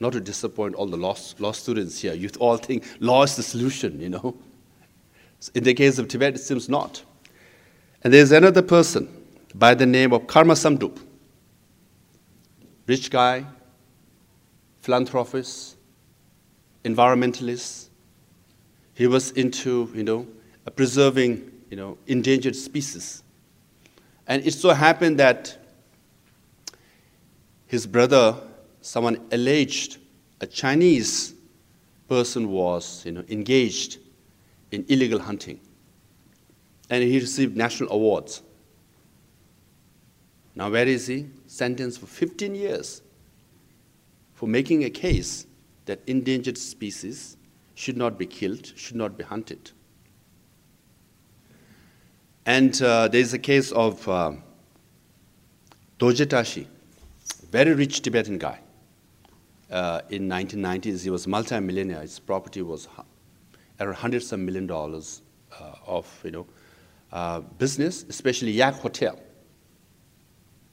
Not 0.00 0.12
to 0.12 0.20
disappoint 0.20 0.74
all 0.74 0.86
the 0.86 0.98
law, 0.98 1.16
law 1.38 1.52
students 1.52 1.98
here. 1.98 2.12
You 2.12 2.28
all 2.38 2.58
think 2.58 2.84
law 3.00 3.22
is 3.22 3.34
the 3.34 3.42
solution, 3.42 3.98
you 4.02 4.10
know. 4.10 4.36
In 5.54 5.64
the 5.64 5.72
case 5.72 5.98
of 5.98 6.08
Tibet, 6.08 6.34
it 6.34 6.40
seems 6.40 6.68
not. 6.68 7.02
And 8.04 8.12
there's 8.12 8.32
another 8.32 8.60
person 8.60 9.08
by 9.54 9.74
the 9.74 9.86
name 9.86 10.12
of 10.12 10.26
Karma 10.26 10.52
Samdup. 10.52 10.98
Rich 12.86 13.10
guy, 13.10 13.46
philanthropist, 14.88 15.76
environmentalist. 16.82 17.88
He 18.94 19.06
was 19.06 19.32
into, 19.32 19.92
you 19.94 20.02
know, 20.02 20.26
preserving, 20.76 21.52
you 21.68 21.76
know, 21.76 21.98
endangered 22.06 22.56
species. 22.56 23.22
And 24.26 24.46
it 24.46 24.54
so 24.54 24.70
happened 24.70 25.18
that 25.18 25.58
his 27.66 27.86
brother, 27.86 28.34
someone 28.80 29.20
alleged 29.30 29.98
a 30.40 30.46
Chinese 30.46 31.34
person 32.08 32.50
was 32.50 33.04
you 33.04 33.12
know, 33.12 33.24
engaged 33.28 33.98
in 34.70 34.86
illegal 34.88 35.18
hunting. 35.18 35.60
And 36.88 37.04
he 37.04 37.18
received 37.18 37.58
national 37.58 37.92
awards. 37.92 38.40
Now, 40.54 40.70
where 40.70 40.88
is 40.88 41.08
he? 41.08 41.26
Sentenced 41.46 42.00
for 42.00 42.06
15 42.06 42.54
years 42.54 43.02
for 44.38 44.46
making 44.46 44.84
a 44.84 44.90
case 44.90 45.48
that 45.86 45.98
endangered 46.06 46.56
species 46.56 47.36
should 47.74 47.96
not 47.96 48.16
be 48.16 48.24
killed, 48.24 48.72
should 48.76 48.94
not 48.94 49.18
be 49.18 49.24
hunted. 49.24 49.72
And 52.46 52.80
uh, 52.80 53.08
there 53.08 53.20
is 53.20 53.34
a 53.34 53.38
case 53.40 53.72
of 53.72 54.08
uh, 54.08 54.30
Dorje 55.98 56.30
Tashi, 56.30 56.68
very 57.50 57.74
rich 57.74 58.00
Tibetan 58.00 58.38
guy. 58.38 58.60
Uh, 59.72 60.02
in 60.08 60.28
1990s, 60.28 61.02
he 61.02 61.10
was 61.10 61.26
multi-millionaire. 61.26 62.02
His 62.02 62.20
property 62.20 62.62
was 62.62 62.86
around 63.80 63.96
hundreds 63.96 64.30
of 64.30 64.38
million 64.38 64.68
dollars 64.68 65.22
uh, 65.58 65.72
of 65.84 66.06
you 66.22 66.30
know 66.30 66.46
uh, 67.10 67.40
business, 67.40 68.04
especially 68.08 68.52
Yak 68.52 68.74
Hotel. 68.74 69.18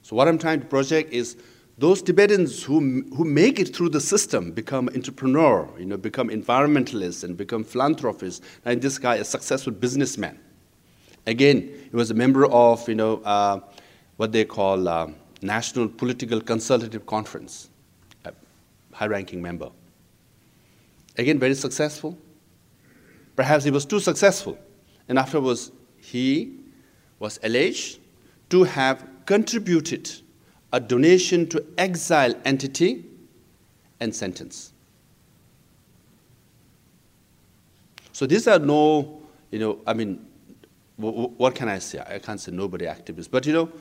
So 0.02 0.14
what 0.14 0.28
I'm 0.28 0.38
trying 0.38 0.60
to 0.60 0.66
project 0.66 1.12
is 1.12 1.36
those 1.78 2.00
Tibetans 2.00 2.62
who, 2.62 3.02
who 3.14 3.24
make 3.24 3.58
it 3.58 3.76
through 3.76 3.90
the 3.90 4.00
system 4.00 4.50
become 4.50 4.88
entrepreneur, 4.94 5.68
you 5.78 5.84
know, 5.84 5.98
become 5.98 6.30
environmentalists 6.30 7.22
and 7.22 7.36
become 7.36 7.64
philanthropists. 7.64 8.44
And 8.64 8.80
this 8.80 8.98
guy, 8.98 9.16
a 9.16 9.24
successful 9.24 9.72
businessman. 9.72 10.38
Again, 11.26 11.70
he 11.90 11.96
was 11.96 12.10
a 12.10 12.14
member 12.14 12.46
of, 12.46 12.88
you 12.88 12.94
know, 12.94 13.18
uh, 13.18 13.60
what 14.16 14.32
they 14.32 14.44
call 14.44 14.88
uh, 14.88 15.08
National 15.42 15.86
Political 15.88 16.40
Consultative 16.42 17.04
Conference, 17.04 17.68
a 18.24 18.32
high-ranking 18.92 19.42
member. 19.42 19.70
Again, 21.18 21.38
very 21.38 21.54
successful. 21.54 22.16
Perhaps 23.34 23.64
he 23.64 23.70
was 23.70 23.84
too 23.84 24.00
successful. 24.00 24.56
And 25.08 25.18
afterwards, 25.18 25.72
he 25.98 26.58
was 27.18 27.38
alleged 27.42 28.00
to 28.48 28.64
have 28.64 29.06
contributed 29.26 30.10
a 30.76 30.80
donation 30.80 31.46
to 31.48 31.64
exile 31.78 32.34
entity 32.44 33.02
and 33.98 34.14
sentence. 34.14 34.74
So 38.12 38.26
these 38.26 38.46
are 38.46 38.58
no, 38.58 39.22
you 39.50 39.58
know, 39.58 39.78
I 39.86 39.94
mean, 39.94 40.26
what 40.98 41.54
can 41.54 41.70
I 41.70 41.78
say? 41.78 41.98
I 42.06 42.18
can't 42.18 42.38
say 42.38 42.52
nobody 42.52 42.84
activist, 42.84 43.30
but 43.30 43.46
you 43.46 43.54
know, 43.54 43.72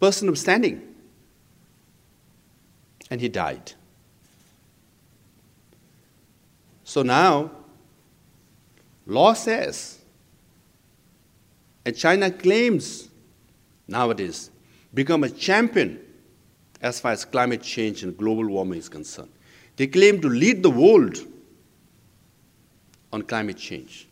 person 0.00 0.28
of 0.28 0.36
standing. 0.36 0.82
And 3.12 3.20
he 3.20 3.28
died. 3.28 3.72
So 6.82 7.02
now, 7.02 7.52
law 9.06 9.34
says, 9.34 10.00
and 11.86 11.96
China 11.96 12.28
claims 12.28 13.08
nowadays 13.86 14.50
become 14.92 15.22
a 15.22 15.30
champion 15.30 16.00
as 16.80 17.00
far 17.00 17.12
as 17.12 17.24
climate 17.24 17.62
change 17.62 18.02
and 18.02 18.16
global 18.16 18.46
warming 18.46 18.78
is 18.78 18.88
concerned. 18.88 19.30
They 19.76 19.86
claim 19.86 20.20
to 20.20 20.28
lead 20.28 20.62
the 20.62 20.70
world 20.70 21.18
on 23.12 23.22
climate 23.22 23.56
change. 23.56 24.08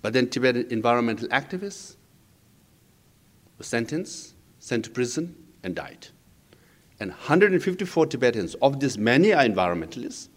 But 0.00 0.12
then 0.12 0.28
Tibetan 0.28 0.66
environmental 0.70 1.28
activists 1.28 1.96
were 3.58 3.64
sentenced, 3.64 4.34
sent 4.58 4.84
to 4.84 4.90
prison, 4.90 5.36
and 5.62 5.74
died. 5.74 6.08
And 6.98 7.10
154 7.10 8.06
Tibetans, 8.06 8.54
of 8.56 8.80
these, 8.80 8.98
many 8.98 9.32
are 9.32 9.44
environmentalists, 9.44 10.28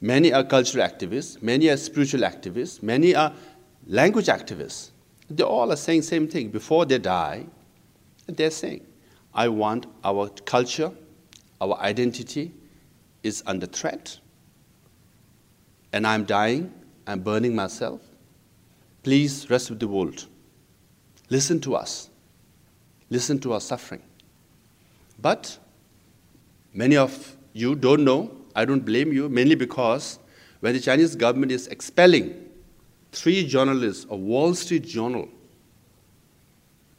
many 0.00 0.32
are 0.32 0.44
cultural 0.44 0.86
activists, 0.86 1.42
many 1.42 1.68
are 1.68 1.76
spiritual 1.76 2.20
activists, 2.20 2.82
many 2.82 3.14
are 3.14 3.32
language 3.86 4.26
activists. 4.26 4.90
They 5.28 5.44
all 5.44 5.72
are 5.72 5.76
saying 5.76 6.00
the 6.00 6.06
same 6.06 6.28
thing. 6.28 6.48
Before 6.50 6.84
they 6.84 6.98
die, 6.98 7.46
they're 8.26 8.50
saying, 8.50 8.86
I 9.34 9.48
want 9.48 9.86
our 10.04 10.28
culture, 10.28 10.92
our 11.60 11.78
identity 11.78 12.52
is 13.22 13.42
under 13.46 13.66
threat, 13.66 14.18
and 15.92 16.06
I'm 16.06 16.24
dying, 16.24 16.72
I'm 17.06 17.20
burning 17.20 17.54
myself. 17.54 18.00
Please, 19.02 19.50
rest 19.50 19.76
the 19.78 19.88
world, 19.88 20.26
listen 21.28 21.60
to 21.60 21.74
us. 21.74 22.08
Listen 23.12 23.38
to 23.40 23.52
our 23.52 23.60
suffering. 23.60 24.00
But 25.20 25.58
many 26.72 26.96
of 26.96 27.36
you 27.52 27.74
don't 27.74 28.04
know, 28.04 28.30
I 28.56 28.64
don't 28.64 28.84
blame 28.86 29.12
you, 29.12 29.28
mainly 29.28 29.54
because 29.54 30.18
when 30.60 30.72
the 30.72 30.80
Chinese 30.80 31.14
government 31.14 31.52
is 31.52 31.66
expelling 31.66 32.48
three 33.12 33.46
journalists 33.46 34.04
of 34.04 34.18
Wall 34.20 34.54
Street 34.54 34.84
Journal, 34.84 35.28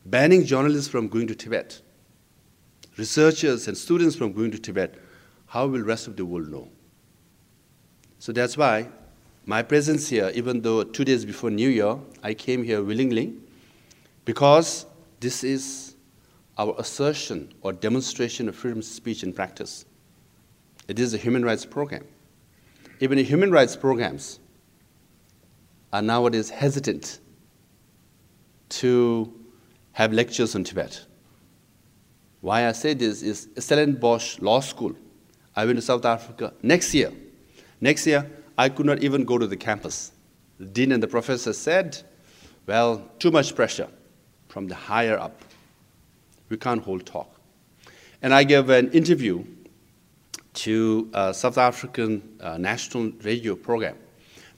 banning 0.06 0.46
journalists 0.46 0.90
from 0.90 1.08
going 1.08 1.28
to 1.28 1.36
Tibet, 1.36 1.82
researchers 2.98 3.68
and 3.68 3.78
students 3.78 4.16
from 4.16 4.34
going 4.34 4.52
to 4.52 4.60
Tibet, 4.60 4.96
how 5.48 5.68
will 5.68 5.82
rest 5.82 6.08
of 6.08 6.16
the 6.16 6.26
world 6.26 6.50
know? 6.50 6.68
So 8.20 8.32
that's 8.32 8.58
why 8.58 8.90
my 9.46 9.62
presence 9.62 10.08
here, 10.08 10.32
even 10.34 10.62
though 10.62 10.84
two 10.84 11.04
days 11.04 11.26
before 11.26 11.50
New 11.50 11.70
Year, 11.70 11.98
I 12.22 12.34
came 12.34 12.64
here 12.64 12.82
willingly, 12.82 13.34
because 14.26 14.86
this 15.20 15.44
is 15.44 15.96
our 16.58 16.76
assertion 16.78 17.54
or 17.62 17.74
demonstration 17.74 18.48
of 18.48 18.56
freedom 18.56 18.80
of 18.80 18.86
speech 18.86 19.24
in 19.24 19.34
practice. 19.34 19.86
It 20.88 21.00
is 21.00 21.14
a 21.14 21.18
human 21.18 21.44
rights 21.44 21.66
program. 21.66 22.06
Even 23.00 23.18
human 23.18 23.52
rights 23.52 23.76
programs 23.76 24.40
are 25.92 26.02
nowadays 26.02 26.50
hesitant 26.50 27.20
to 28.70 29.34
have 29.94 30.12
lectures 30.14 30.56
on 30.56 30.64
Tibet. 30.64 31.06
Why 32.42 32.68
I 32.68 32.74
say 32.74 32.94
this 32.94 33.22
is 33.22 33.48
Stellenbosch 33.58 34.40
Law 34.40 34.60
School. 34.60 34.96
I 35.56 35.66
went 35.66 35.78
to 35.78 35.82
South 35.82 36.04
Africa 36.04 36.54
next 36.62 36.94
year. 36.94 37.12
Next 37.80 38.06
year, 38.06 38.30
I 38.58 38.70
could 38.70 38.86
not 38.86 39.02
even 39.02 39.24
go 39.24 39.38
to 39.38 39.48
the 39.48 39.58
campus. 39.58 40.12
The 40.60 40.66
dean 40.66 40.92
and 40.92 41.02
the 41.02 41.08
professor 41.08 41.54
said, 41.54 42.02
well, 42.66 43.08
too 43.20 43.32
much 43.32 43.56
pressure 43.56 43.88
from 44.50 44.68
the 44.68 44.76
higher 44.76 45.18
up. 45.18 45.42
We 46.50 46.58
can't 46.58 46.84
hold 46.84 47.06
talk. 47.06 47.30
And 48.22 48.34
I 48.34 48.44
gave 48.44 48.70
an 48.70 48.92
interview 48.92 49.44
to 50.54 51.10
a 51.14 51.34
South 51.34 51.58
African 51.58 52.38
uh, 52.40 52.58
national 52.58 53.12
radio 53.24 53.56
program. 53.56 53.98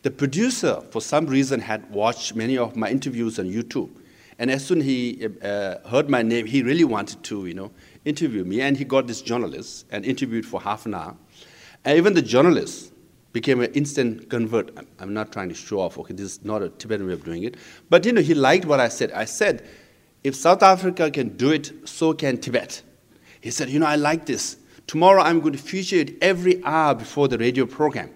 The 0.02 0.12
producer, 0.12 0.82
for 0.91 1.02
some 1.02 1.26
reason, 1.26 1.60
had 1.60 1.89
watched 1.89 2.36
many 2.36 2.58
of 2.58 2.76
my 2.76 2.89
interviews 2.89 3.39
on 3.39 3.45
YouTube. 3.45 3.89
And 4.38 4.52
as 4.52 4.65
soon 4.65 4.80
as 4.80 4.86
he 4.86 5.28
uh, 5.41 5.78
heard 5.88 6.10
my 6.10 6.21
name, 6.21 6.45
he 6.45 6.62
really 6.62 6.84
wanted 6.84 7.24
to, 7.24 7.45
you 7.45 7.54
know, 7.54 7.71
interview 8.04 8.43
me. 8.43 8.62
And 8.62 8.76
he 8.76 8.84
got 8.84 9.08
this 9.08 9.21
journalist 9.21 9.86
and 9.91 10.06
interviewed 10.06 10.45
for 10.45 10.62
half 10.62 10.86
an 10.86 10.93
hour. 10.93 11.15
And 11.86 11.98
even 11.98 12.13
the 12.13 12.21
journalist 12.21 12.91
became 13.32 13.62
an 13.62 13.71
instant 13.74 14.30
convert. 14.30 14.71
I'm 15.00 15.13
not 15.13 15.32
trying 15.32 15.50
to 15.50 15.56
show 15.56 15.80
off. 15.80 15.98
Okay, 16.00 16.13
this 16.13 16.38
is 16.38 16.45
not 16.45 16.62
a 16.62 16.69
Tibetan 16.69 17.08
way 17.08 17.13
of 17.13 17.24
doing 17.24 17.43
it. 17.43 17.56
But 17.89 18.06
you 18.06 18.12
know, 18.12 18.21
he 18.21 18.34
liked 18.34 18.65
what 18.65 18.80
I 18.80 18.89
said. 18.89 19.12
I 19.12 19.26
said, 19.26 19.67
if 20.24 20.36
South 20.36 20.63
Africa 20.63 21.12
can 21.12 21.36
do 21.38 21.52
it, 21.52 21.71
so 21.88 22.13
can 22.13 22.38
Tibet. 22.38 22.82
He 23.41 23.52
said, 23.52 23.69
you 23.69 23.80
know, 23.80 23.86
I 23.86 23.95
like 23.95 24.26
this. 24.26 24.58
Tomorrow 24.88 25.21
I'm 25.21 25.39
going 25.39 25.54
to 25.54 25.60
feature 25.60 25.98
it 25.98 26.15
every 26.21 26.63
hour 26.63 26.95
before 26.95 27.28
the 27.28 27.38
radio 27.38 27.65
program. 27.65 28.10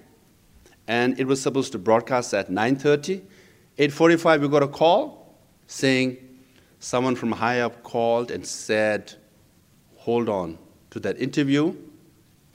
And 0.87 1.19
it 1.19 1.27
was 1.27 1.41
supposed 1.41 1.71
to 1.73 1.77
broadcast 1.77 2.33
at 2.33 2.49
9.30. 2.49 3.21
8.45 3.77 4.41
we 4.41 4.47
got 4.47 4.63
a 4.63 4.67
call 4.67 5.18
saying 5.69 6.17
someone 6.79 7.15
from 7.15 7.31
high 7.31 7.59
up 7.59 7.83
called 7.83 8.31
and 8.31 8.45
said, 8.45 9.13
hold 9.95 10.27
on 10.27 10.57
to 10.89 10.99
that 10.99 11.21
interview 11.21 11.75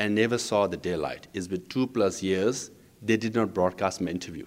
and 0.00 0.16
never 0.16 0.36
saw 0.36 0.66
the 0.66 0.76
daylight. 0.76 1.28
It's 1.32 1.46
been 1.46 1.64
two 1.66 1.86
plus 1.86 2.24
years. 2.24 2.72
They 3.00 3.16
did 3.16 3.34
not 3.36 3.54
broadcast 3.54 4.00
my 4.00 4.10
interview. 4.10 4.46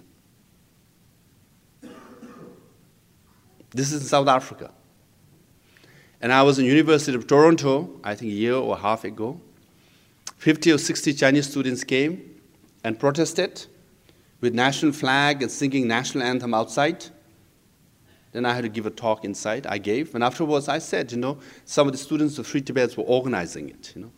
This 3.70 3.90
is 3.90 4.02
in 4.02 4.06
South 4.06 4.28
Africa. 4.28 4.70
And 6.20 6.30
I 6.30 6.42
was 6.42 6.58
in 6.58 6.66
University 6.66 7.16
of 7.16 7.26
Toronto, 7.26 7.88
I 8.04 8.14
think 8.14 8.32
a 8.32 8.34
year 8.34 8.54
or 8.54 8.76
a 8.76 8.78
half 8.78 9.04
ago. 9.04 9.40
50 10.36 10.72
or 10.72 10.78
60 10.78 11.14
Chinese 11.14 11.48
students 11.48 11.84
came 11.84 12.38
and 12.84 12.98
protested 12.98 13.64
with 14.42 14.52
national 14.52 14.92
flag 14.92 15.42
and 15.42 15.50
singing 15.50 15.88
national 15.88 16.22
anthem 16.24 16.52
outside. 16.52 17.06
Then 18.32 18.44
I 18.44 18.54
had 18.54 18.62
to 18.62 18.68
give 18.68 18.86
a 18.86 18.90
talk 18.90 19.24
inside. 19.24 19.66
I 19.66 19.78
gave, 19.78 20.14
and 20.14 20.22
afterwards 20.22 20.68
I 20.68 20.78
said, 20.78 21.12
you 21.12 21.18
know, 21.18 21.38
some 21.64 21.86
of 21.86 21.92
the 21.92 21.98
students 21.98 22.38
of 22.38 22.46
Free 22.46 22.60
Tibet 22.60 22.96
were 22.96 23.04
organizing 23.04 23.68
it, 23.70 23.92
you 23.96 24.02
know. 24.02 24.12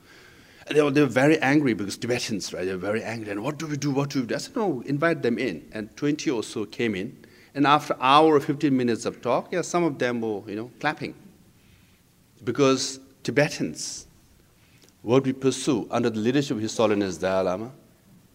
And 0.66 0.76
they 0.76 0.82
were, 0.82 0.90
they 0.90 1.00
were 1.00 1.06
very 1.06 1.38
angry 1.40 1.74
because 1.74 1.96
Tibetans, 1.96 2.52
right? 2.52 2.64
They 2.64 2.72
were 2.72 2.78
very 2.78 3.02
angry. 3.02 3.30
And 3.30 3.42
what 3.42 3.58
do 3.58 3.66
we 3.66 3.76
do? 3.76 3.90
What 3.90 4.10
do 4.10 4.20
we 4.20 4.26
do? 4.26 4.34
I 4.34 4.38
said, 4.38 4.56
no, 4.56 4.82
invite 4.82 5.22
them 5.22 5.38
in. 5.38 5.68
And 5.72 5.94
20 5.96 6.30
or 6.30 6.42
so 6.42 6.64
came 6.64 6.94
in. 6.94 7.24
And 7.54 7.66
after 7.66 7.94
an 7.94 8.00
hour 8.02 8.36
or 8.36 8.40
15 8.40 8.76
minutes 8.76 9.04
of 9.04 9.20
talk, 9.20 9.48
yeah, 9.52 9.62
some 9.62 9.82
of 9.82 9.98
them 9.98 10.20
were, 10.20 10.48
you 10.48 10.56
know, 10.56 10.70
clapping. 10.78 11.14
Because 12.44 13.00
Tibetans, 13.24 14.06
what 15.02 15.24
we 15.24 15.32
pursue 15.32 15.88
under 15.90 16.10
the 16.10 16.20
leadership 16.20 16.56
of 16.56 16.62
His 16.62 16.76
Holiness 16.76 17.16
Dalai 17.16 17.44
Lama 17.44 17.72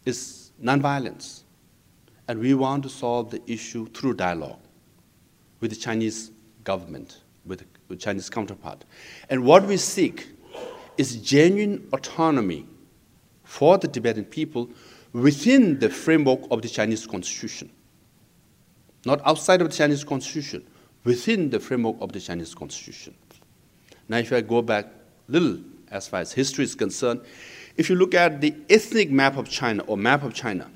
is 0.05 0.51
nonviolence. 0.61 1.43
And 2.27 2.39
we 2.39 2.53
want 2.53 2.83
to 2.83 2.89
solve 2.89 3.31
the 3.31 3.41
issue 3.47 3.87
through 3.89 4.15
dialogue 4.15 4.59
with 5.59 5.71
the 5.71 5.75
Chinese 5.75 6.31
government, 6.63 7.21
with 7.45 7.63
the 7.87 7.95
Chinese 7.95 8.29
counterpart. 8.29 8.85
And 9.29 9.43
what 9.43 9.65
we 9.65 9.77
seek 9.77 10.27
is 10.97 11.17
genuine 11.17 11.87
autonomy 11.93 12.65
for 13.43 13.77
the 13.77 13.87
Tibetan 13.87 14.25
people 14.25 14.69
within 15.13 15.79
the 15.79 15.89
framework 15.89 16.41
of 16.51 16.61
the 16.61 16.69
Chinese 16.69 17.05
constitution. 17.05 17.71
Not 19.05 19.21
outside 19.25 19.61
of 19.61 19.69
the 19.69 19.75
Chinese 19.75 20.03
constitution, 20.03 20.65
within 21.03 21.49
the 21.51 21.59
framework 21.59 21.95
of 22.01 22.11
the 22.11 22.19
Chinese 22.19 22.53
constitution. 22.53 23.15
Now, 24.09 24.17
if 24.17 24.33
I 24.33 24.41
go 24.41 24.61
back 24.61 24.85
a 24.85 25.31
little 25.31 25.59
as 25.91 26.07
far 26.07 26.21
as 26.21 26.33
history 26.33 26.65
is 26.65 26.75
concerned, 26.75 27.21
if 27.77 27.89
you 27.89 27.95
look 27.95 28.13
at 28.13 28.41
the 28.41 28.55
ethnic 28.69 29.11
map 29.11 29.37
of 29.37 29.47
China 29.47 29.83
or 29.83 29.97
map 29.97 30.23
of 30.23 30.33
China, 30.33 30.69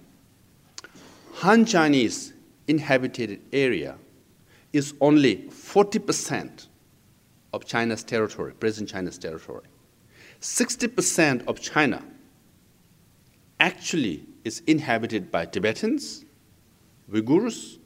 Han 1.36 1.66
Chinese 1.66 2.34
inhabited 2.68 3.42
area 3.52 3.98
is 4.74 4.94
only 5.02 5.38
40% 5.50 6.68
of 7.54 7.66
China's 7.66 8.04
territory, 8.04 8.54
present 8.54 8.90
China's 8.90 9.18
territory. 9.18 9.66
60% 10.42 11.48
of 11.48 11.60
China 11.60 12.04
actually 13.60 14.26
is 14.44 14.62
inhabited 14.68 15.32
by 15.32 15.46
Tibetans, 15.46 16.24
Uyghurs, 17.12 17.78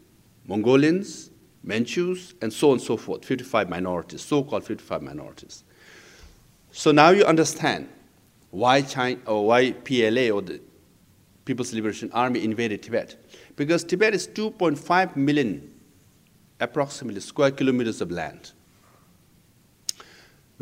Mongolians, 0.46 1.32
Manchus, 1.64 2.34
and 2.42 2.52
so 2.52 2.70
on 2.70 2.74
and 2.74 2.82
so 2.82 2.98
forth, 2.98 3.24
55 3.26 3.70
minorities, 3.70 4.22
so 4.22 4.44
called 4.44 4.66
55 4.66 5.02
minorities. 5.02 5.64
So 6.72 6.92
now 6.92 7.12
you 7.12 7.24
understand 7.24 7.88
why, 8.52 8.82
China, 8.82 9.20
or 9.26 9.48
why 9.48 9.72
PLA 9.72 10.30
or 10.30 10.42
the 10.42 10.60
People's 11.46 11.74
Liberation 11.74 12.12
Army 12.14 12.44
invaded 12.44 12.84
Tibet. 12.84 13.16
Because 13.56 13.84
Tibet 13.84 14.14
is 14.14 14.28
2.5 14.28 15.16
million, 15.16 15.73
approximately, 16.64 17.22
square 17.22 17.52
kilometers 17.52 18.02
of 18.02 18.12
land 18.12 18.52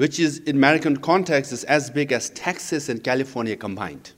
which 0.01 0.19
is 0.19 0.39
in 0.39 0.55
American 0.55 0.97
context 0.97 1.51
is 1.51 1.63
as 1.65 1.89
big 1.91 2.11
as 2.11 2.29
Texas 2.31 2.89
and 2.89 3.03
California 3.03 3.55
combined. 3.55 4.13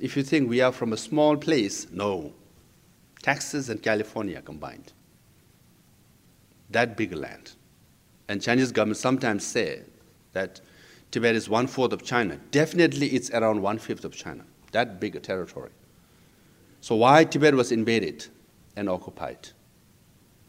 If 0.00 0.16
you 0.16 0.22
think 0.22 0.48
we 0.48 0.60
are 0.60 0.72
from 0.72 0.92
a 0.92 0.96
small 0.96 1.36
place, 1.36 1.86
no. 1.90 2.32
Texas 3.22 3.68
and 3.68 3.82
California 3.82 4.40
combined. 4.40 4.92
That 6.70 6.96
big 6.96 7.12
land. 7.12 7.52
And 8.28 8.40
Chinese 8.40 8.72
government 8.72 8.98
sometimes 8.98 9.44
say 9.44 9.82
that 10.32 10.60
Tibet 11.10 11.34
is 11.34 11.48
one 11.48 11.66
fourth 11.66 11.92
of 11.92 12.02
China. 12.02 12.38
Definitely 12.50 13.08
it's 13.08 13.30
around 13.30 13.62
one 13.62 13.78
fifth 13.78 14.04
of 14.04 14.14
China. 14.14 14.44
That 14.72 15.00
big 15.00 15.16
a 15.16 15.20
territory. 15.20 15.72
So 16.80 16.96
why 16.96 17.24
Tibet 17.24 17.54
was 17.54 17.72
invaded 17.72 18.26
and 18.76 18.88
occupied? 18.88 19.48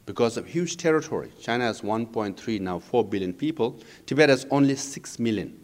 Because 0.08 0.38
of 0.38 0.48
huge 0.48 0.78
territory. 0.78 1.30
China 1.40 1.66
has 1.66 1.82
1.3, 1.82 2.62
now 2.62 2.80
4 2.80 3.04
billion 3.04 3.34
people. 3.34 3.78
Tibet 4.06 4.30
has 4.30 4.48
only 4.50 4.76
6 4.76 5.20
million. 5.20 5.60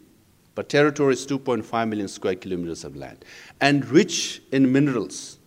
But 0.54 0.68
territory 0.68 1.14
is 1.14 1.26
2.5 1.26 1.88
million 1.88 2.06
square 2.06 2.36
kilometers 2.36 2.84
of 2.84 2.94
land. 2.94 3.24
And 3.62 3.84
rich 3.86 4.42
in 4.52 4.70
minerals. 4.70 5.38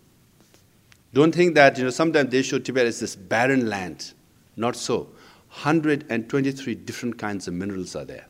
Don't 1.14 1.32
think 1.32 1.54
that, 1.54 1.78
you 1.78 1.84
know, 1.84 1.90
sometimes 1.90 2.30
they 2.30 2.42
show 2.42 2.58
Tibet 2.58 2.86
as 2.86 2.98
this 2.98 3.14
barren 3.14 3.70
land. 3.70 4.12
Not 4.56 4.74
so. 4.74 5.08
123 5.50 6.74
different 6.74 7.16
kinds 7.16 7.46
of 7.46 7.54
minerals 7.54 7.94
are 7.94 8.04
there. 8.04 8.26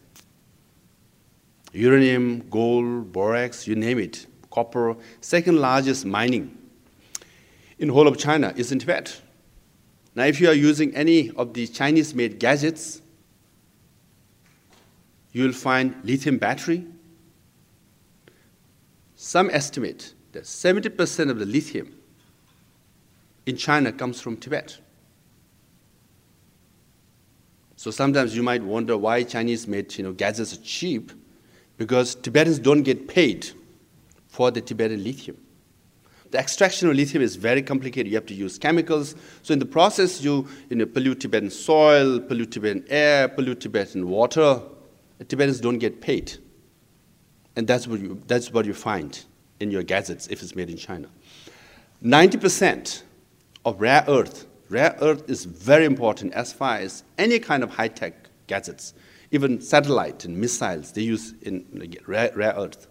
Uranium, 1.72 2.46
gold, 2.50 3.10
borax, 3.10 3.66
you 3.66 3.74
name 3.74 3.98
it. 3.98 4.26
Copper, 4.50 4.96
second 5.22 5.56
largest 5.56 6.04
mining 6.04 6.56
in 7.78 7.88
whole 7.88 8.06
of 8.06 8.18
China 8.18 8.52
is 8.54 8.70
in 8.70 8.78
Tibet. 8.78 9.22
Now, 10.18 10.24
if 10.24 10.40
you 10.40 10.48
are 10.48 10.52
using 10.52 10.92
any 10.96 11.30
of 11.36 11.54
the 11.54 11.68
Chinese 11.68 12.12
made 12.12 12.40
gadgets, 12.40 13.00
you 15.30 15.44
will 15.44 15.52
find 15.52 15.94
lithium 16.02 16.38
battery. 16.38 16.84
Some 19.14 19.48
estimate 19.48 20.14
that 20.32 20.42
70% 20.42 21.30
of 21.30 21.38
the 21.38 21.46
lithium 21.46 21.94
in 23.46 23.56
China 23.56 23.92
comes 23.92 24.20
from 24.20 24.36
Tibet. 24.36 24.78
So 27.76 27.92
sometimes 27.92 28.34
you 28.34 28.42
might 28.42 28.64
wonder 28.64 28.98
why 28.98 29.22
Chinese 29.22 29.68
made 29.68 29.96
you 29.96 30.02
know, 30.02 30.12
gadgets 30.12 30.52
are 30.52 30.62
cheap, 30.62 31.12
because 31.76 32.16
Tibetans 32.16 32.58
don't 32.58 32.82
get 32.82 33.06
paid 33.06 33.48
for 34.26 34.50
the 34.50 34.60
Tibetan 34.60 35.04
lithium. 35.04 35.36
The 36.30 36.38
extraction 36.38 36.88
of 36.88 36.94
lithium 36.96 37.22
is 37.22 37.36
very 37.36 37.62
complicated. 37.62 38.10
You 38.10 38.16
have 38.16 38.26
to 38.26 38.34
use 38.34 38.58
chemicals. 38.58 39.14
So 39.42 39.52
in 39.52 39.58
the 39.58 39.66
process, 39.66 40.22
you, 40.22 40.46
you 40.68 40.76
know, 40.76 40.86
pollute 40.86 41.20
Tibetan 41.20 41.50
soil, 41.50 42.20
pollute 42.20 42.52
Tibetan 42.52 42.84
air, 42.88 43.28
pollute 43.28 43.60
Tibetan 43.60 44.08
water. 44.08 44.60
The 45.18 45.24
Tibetans 45.24 45.60
don't 45.60 45.78
get 45.78 46.00
paid. 46.00 46.32
And 47.56 47.66
that's 47.66 47.86
what, 47.86 48.00
you, 48.00 48.22
that's 48.26 48.52
what 48.52 48.66
you 48.66 48.74
find 48.74 49.24
in 49.60 49.70
your 49.70 49.82
gadgets 49.82 50.26
if 50.28 50.42
it's 50.42 50.54
made 50.54 50.70
in 50.70 50.76
China. 50.76 51.08
90% 52.04 53.02
of 53.64 53.80
rare 53.80 54.04
earth, 54.06 54.46
rare 54.68 54.96
earth 55.00 55.28
is 55.28 55.44
very 55.44 55.84
important 55.84 56.32
as 56.34 56.52
far 56.52 56.76
as 56.76 57.02
any 57.16 57.38
kind 57.38 57.62
of 57.62 57.70
high-tech 57.70 58.28
gadgets, 58.46 58.94
even 59.30 59.60
satellite 59.60 60.24
and 60.24 60.36
missiles, 60.36 60.92
they 60.92 61.02
use 61.02 61.34
in 61.42 61.64
rare, 62.06 62.30
rare 62.34 62.54
earth. 62.56 62.86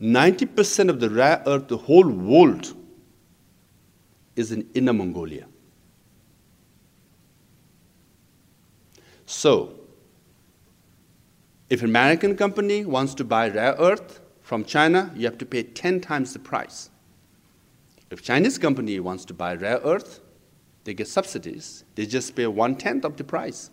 90% 0.00 0.90
of 0.90 1.00
the 1.00 1.08
rare 1.08 1.42
earth, 1.46 1.68
the 1.68 1.76
whole 1.76 2.08
world, 2.08 2.74
is 4.34 4.52
in 4.52 4.68
Inner 4.74 4.92
Mongolia. 4.92 5.46
So, 9.24 9.74
if 11.68 11.82
an 11.82 11.88
American 11.88 12.36
company 12.36 12.84
wants 12.84 13.14
to 13.14 13.24
buy 13.24 13.48
rare 13.48 13.74
earth 13.78 14.20
from 14.42 14.64
China, 14.64 15.10
you 15.16 15.24
have 15.24 15.38
to 15.38 15.46
pay 15.46 15.62
10 15.62 16.00
times 16.00 16.32
the 16.32 16.38
price. 16.38 16.90
If 18.10 18.22
Chinese 18.22 18.58
company 18.58 19.00
wants 19.00 19.24
to 19.24 19.34
buy 19.34 19.54
rare 19.54 19.80
earth, 19.82 20.20
they 20.84 20.94
get 20.94 21.08
subsidies. 21.08 21.84
They 21.96 22.06
just 22.06 22.36
pay 22.36 22.46
one 22.46 22.76
tenth 22.76 23.04
of 23.04 23.16
the 23.16 23.24
price. 23.24 23.70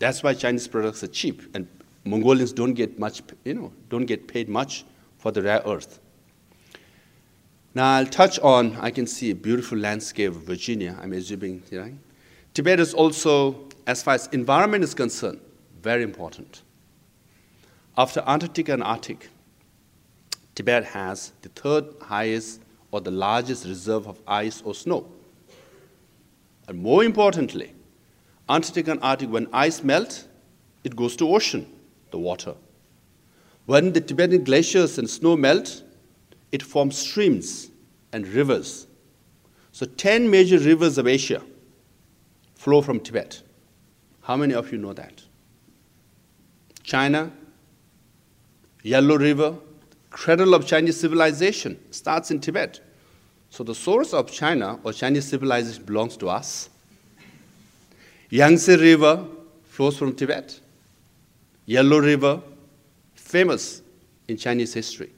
That's 0.00 0.24
why 0.24 0.34
Chinese 0.34 0.66
products 0.66 1.04
are 1.04 1.08
cheap 1.08 1.54
and 1.54 1.68
Mongolians 2.04 2.52
don't 2.52 2.74
get 2.74 2.98
much, 2.98 3.22
you 3.44 3.54
know, 3.54 3.72
don't 3.88 4.04
get 4.04 4.28
paid 4.28 4.48
much 4.48 4.84
for 5.18 5.32
the 5.32 5.42
rare 5.42 5.62
earth. 5.66 6.00
Now 7.74 7.94
I'll 7.94 8.06
touch 8.06 8.38
on, 8.40 8.76
I 8.76 8.90
can 8.90 9.06
see 9.06 9.30
a 9.30 9.34
beautiful 9.34 9.78
landscape 9.78 10.30
of 10.30 10.42
Virginia, 10.42 10.96
I'm 11.00 11.12
assuming, 11.12 11.62
right? 11.72 11.94
Tibet 12.52 12.78
is 12.78 12.94
also, 12.94 13.68
as 13.86 14.02
far 14.02 14.14
as 14.14 14.28
environment 14.28 14.84
is 14.84 14.94
concerned, 14.94 15.40
very 15.82 16.02
important. 16.02 16.62
After 17.96 18.22
Antarctica 18.26 18.74
and 18.74 18.82
Arctic, 18.82 19.28
Tibet 20.54 20.84
has 20.84 21.32
the 21.42 21.48
third 21.48 21.86
highest 22.00 22.60
or 22.92 23.00
the 23.00 23.10
largest 23.10 23.66
reserve 23.66 24.06
of 24.06 24.20
ice 24.26 24.62
or 24.62 24.74
snow. 24.74 25.06
And 26.68 26.78
more 26.78 27.02
importantly, 27.02 27.74
Antarctica 28.48 28.92
and 28.92 29.00
Arctic, 29.02 29.30
when 29.30 29.48
ice 29.52 29.82
melts, 29.82 30.28
it 30.84 30.94
goes 30.94 31.16
to 31.16 31.34
ocean 31.34 31.73
the 32.14 32.18
water. 32.20 32.54
When 33.66 33.92
the 33.92 34.00
Tibetan 34.00 34.44
glaciers 34.44 34.98
and 34.98 35.10
snow 35.10 35.36
melt, 35.36 35.82
it 36.52 36.62
forms 36.62 36.96
streams 36.96 37.70
and 38.12 38.24
rivers. 38.28 38.86
So 39.72 39.84
10 39.84 40.30
major 40.30 40.58
rivers 40.58 40.96
of 40.96 41.08
Asia 41.08 41.42
flow 42.54 42.82
from 42.82 43.00
Tibet. 43.00 43.42
How 44.22 44.36
many 44.36 44.54
of 44.54 44.70
you 44.70 44.78
know 44.78 44.92
that? 44.92 45.24
China, 46.84 47.32
Yellow 48.84 49.16
River, 49.18 49.56
cradle 50.10 50.54
of 50.54 50.64
Chinese 50.64 51.00
civilization, 51.00 51.80
starts 51.90 52.30
in 52.30 52.38
Tibet. 52.38 52.78
So 53.50 53.64
the 53.64 53.74
source 53.74 54.14
of 54.14 54.30
China 54.30 54.78
or 54.84 54.92
Chinese 54.92 55.26
civilization 55.26 55.82
belongs 55.82 56.16
to 56.18 56.28
us. 56.28 56.70
Yangtze 58.30 58.76
River 58.76 59.26
flows 59.64 59.98
from 59.98 60.14
Tibet. 60.14 60.60
Yellow 61.66 61.98
River, 61.98 62.42
famous 63.14 63.82
in 64.28 64.36
Chinese 64.36 64.74
history. 64.74 65.10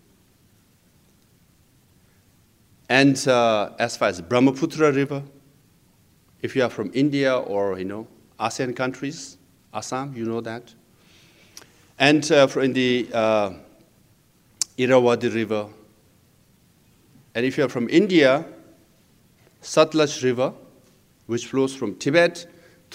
And 2.89 3.17
uh, 3.27 3.71
as 3.79 3.97
far 3.97 4.09
as 4.09 4.21
Brahmaputra 4.21 4.93
River, 4.93 5.23
if 6.43 6.55
you 6.55 6.63
are 6.63 6.71
from 6.71 6.91
India 6.95 7.37
or 7.37 7.79
you 7.79 7.85
know 7.85 8.07
ASEAN 8.39 8.77
countries, 8.77 9.39
Assam, 9.75 10.15
you 10.17 10.25
know 10.25 10.41
that. 10.41 10.73
And 11.99 12.31
uh, 12.31 12.47
in 12.61 12.73
the 12.73 13.09
uh, 13.13 13.53
Irrawaddy 14.79 15.29
River. 15.29 15.69
And 17.35 17.45
if 17.45 17.59
you 17.59 17.65
are 17.65 17.69
from 17.69 17.89
India, 17.89 18.45
Satluj 19.63 20.23
River, 20.23 20.53
which 21.27 21.47
flows 21.47 21.75
from 21.75 21.97
Tibet 21.97 22.47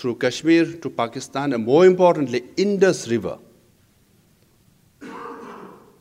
through 0.02 0.16
Kashmir 0.16 0.66
to 0.78 0.90
Pakistan, 0.90 1.54
and 1.54 1.64
more 1.64 1.86
importantly, 1.86 2.44
Indus 2.58 3.08
River 3.08 3.38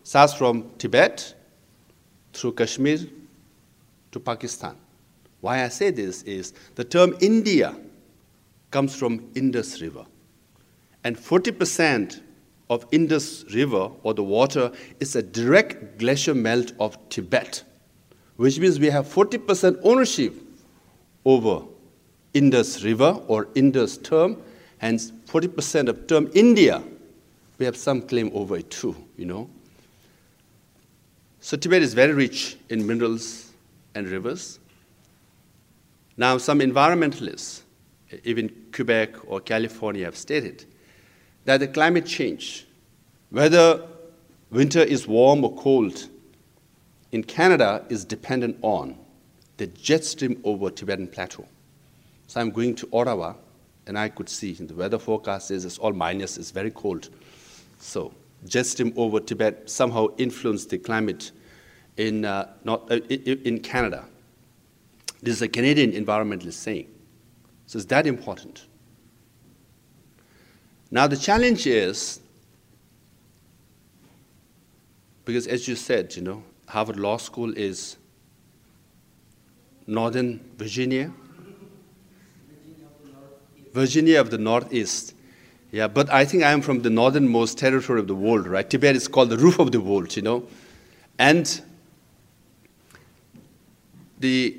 starts 0.02 0.32
from 0.32 0.70
Tibet 0.78 1.34
through 2.32 2.52
Kashmir 2.52 2.98
to 4.10 4.18
Pakistan. 4.18 4.74
Why 5.42 5.64
I 5.64 5.68
say 5.68 5.90
this 5.90 6.22
is 6.22 6.54
the 6.76 6.84
term 6.84 7.14
India 7.20 7.76
comes 8.70 8.96
from 8.96 9.30
Indus 9.34 9.82
River. 9.82 10.06
And 11.04 11.14
40% 11.14 12.22
of 12.70 12.86
Indus 12.92 13.44
River 13.52 13.90
or 14.02 14.14
the 14.14 14.24
water 14.24 14.72
is 15.00 15.14
a 15.14 15.22
direct 15.22 15.98
glacier 15.98 16.34
melt 16.34 16.72
of 16.80 16.96
Tibet, 17.10 17.64
which 18.36 18.58
means 18.58 18.80
we 18.80 18.88
have 18.88 19.06
40% 19.06 19.78
ownership 19.82 20.34
over 21.26 21.66
Indus 22.34 22.82
River 22.82 23.20
or 23.26 23.48
Indus 23.54 23.98
term, 23.98 24.36
hence 24.78 25.12
40% 25.26 25.88
of 25.88 26.06
term 26.06 26.30
India. 26.34 26.82
We 27.58 27.66
have 27.66 27.76
some 27.76 28.02
claim 28.02 28.30
over 28.32 28.56
it 28.56 28.70
too, 28.70 28.96
you 29.16 29.26
know. 29.26 29.50
So 31.40 31.56
Tibet 31.56 31.82
is 31.82 31.94
very 31.94 32.12
rich 32.12 32.56
in 32.68 32.86
minerals 32.86 33.50
and 33.94 34.06
rivers. 34.08 34.58
Now, 36.16 36.38
some 36.38 36.60
environmentalists, 36.60 37.62
even 38.24 38.50
Quebec 38.72 39.14
or 39.26 39.40
California, 39.40 40.04
have 40.04 40.16
stated 40.16 40.66
that 41.46 41.60
the 41.60 41.68
climate 41.68 42.06
change, 42.06 42.66
whether 43.30 43.86
winter 44.50 44.80
is 44.80 45.06
warm 45.06 45.44
or 45.44 45.54
cold, 45.56 46.08
in 47.12 47.24
Canada 47.24 47.84
is 47.88 48.04
dependent 48.04 48.58
on 48.62 48.96
the 49.56 49.66
jet 49.66 50.04
stream 50.04 50.40
over 50.44 50.70
Tibetan 50.70 51.08
Plateau. 51.08 51.46
So 52.30 52.40
I'm 52.40 52.52
going 52.52 52.76
to 52.76 52.88
Ottawa, 52.92 53.34
and 53.88 53.98
I 53.98 54.08
could 54.08 54.28
see 54.28 54.54
in 54.56 54.68
the 54.68 54.74
weather 54.74 55.00
forecast 55.00 55.48
says 55.48 55.64
it's 55.64 55.78
all 55.78 55.92
minus, 55.92 56.38
it's 56.38 56.52
very 56.52 56.70
cold. 56.70 57.08
So 57.80 58.14
stream 58.62 58.92
over 58.96 59.18
Tibet 59.18 59.68
somehow 59.68 60.06
influenced 60.16 60.70
the 60.70 60.78
climate 60.78 61.32
in, 61.96 62.24
uh, 62.24 62.52
not, 62.62 62.88
uh, 62.88 63.00
in 63.08 63.58
Canada. 63.58 64.04
This 65.20 65.34
is 65.34 65.42
a 65.42 65.48
Canadian 65.48 65.90
environmentalist 65.90 66.52
saying. 66.52 66.86
So 67.66 67.78
it's 67.78 67.86
that 67.86 68.06
important. 68.06 68.66
Now 70.92 71.08
the 71.08 71.16
challenge 71.16 71.66
is, 71.66 72.20
because 75.24 75.48
as 75.48 75.66
you 75.66 75.74
said, 75.74 76.14
you 76.14 76.22
know, 76.22 76.44
Harvard 76.68 76.96
Law 77.00 77.16
School 77.16 77.52
is 77.58 77.96
Northern 79.88 80.38
Virginia, 80.56 81.12
Virginia 83.72 84.20
of 84.20 84.30
the 84.30 84.38
Northeast. 84.38 85.14
Yeah, 85.72 85.86
but 85.86 86.10
I 86.10 86.24
think 86.24 86.42
I 86.42 86.50
am 86.50 86.62
from 86.62 86.82
the 86.82 86.90
northernmost 86.90 87.56
territory 87.56 88.00
of 88.00 88.08
the 88.08 88.14
world, 88.14 88.46
right? 88.46 88.68
Tibet 88.68 88.96
is 88.96 89.06
called 89.06 89.30
the 89.30 89.38
roof 89.38 89.58
of 89.60 89.70
the 89.70 89.80
world, 89.80 90.16
you 90.16 90.22
know. 90.22 90.46
And 91.18 91.60
the, 94.18 94.58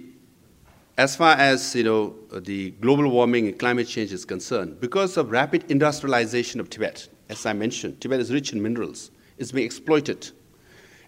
as 0.97 1.15
far 1.15 1.35
as 1.35 1.75
you 1.75 1.83
know, 1.83 2.15
the 2.31 2.71
global 2.71 3.09
warming 3.09 3.47
and 3.47 3.59
climate 3.59 3.87
change 3.87 4.13
is 4.13 4.23
concerned, 4.23 4.79
because 4.79 5.17
of 5.17 5.31
rapid 5.31 5.69
industrialization 5.69 6.61
of 6.61 6.69
Tibet, 6.69 7.09
as 7.27 7.45
I 7.45 7.53
mentioned, 7.53 7.99
Tibet 7.99 8.21
is 8.21 8.31
rich 8.31 8.53
in 8.53 8.61
minerals. 8.61 9.11
It's 9.37 9.51
being 9.51 9.65
exploited. 9.65 10.31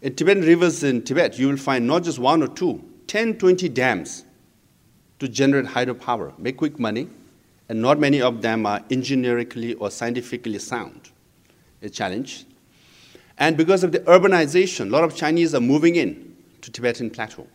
In 0.01 0.15
Tibetan 0.15 0.43
rivers 0.43 0.83
in 0.83 1.03
Tibet, 1.03 1.39
you 1.39 1.47
will 1.47 1.55
find 1.55 1.87
not 1.87 2.03
just 2.03 2.19
one 2.19 2.43
or 2.43 2.47
two, 2.47 2.83
10, 3.07 3.37
20 3.37 3.69
dams 3.69 4.25
to 5.19 5.29
generate 5.29 5.65
hydropower, 5.65 6.37
make 6.37 6.57
quick 6.57 6.77
money, 6.77 7.07
and 7.73 7.81
not 7.81 7.97
many 7.97 8.21
of 8.21 8.43
them 8.43 8.67
are 8.67 8.81
engineerically 8.91 9.75
or 9.79 9.89
scientifically 9.89 10.59
sound. 10.59 11.09
A 11.81 11.89
challenge. 11.89 12.45
And 13.39 13.57
because 13.57 13.83
of 13.83 13.91
the 13.91 14.01
urbanization, 14.01 14.81
a 14.81 14.89
lot 14.91 15.03
of 15.03 15.15
Chinese 15.15 15.55
are 15.55 15.59
moving 15.59 15.95
in 15.95 16.35
to 16.61 16.69
Tibetan 16.69 17.09
plateau. 17.09 17.47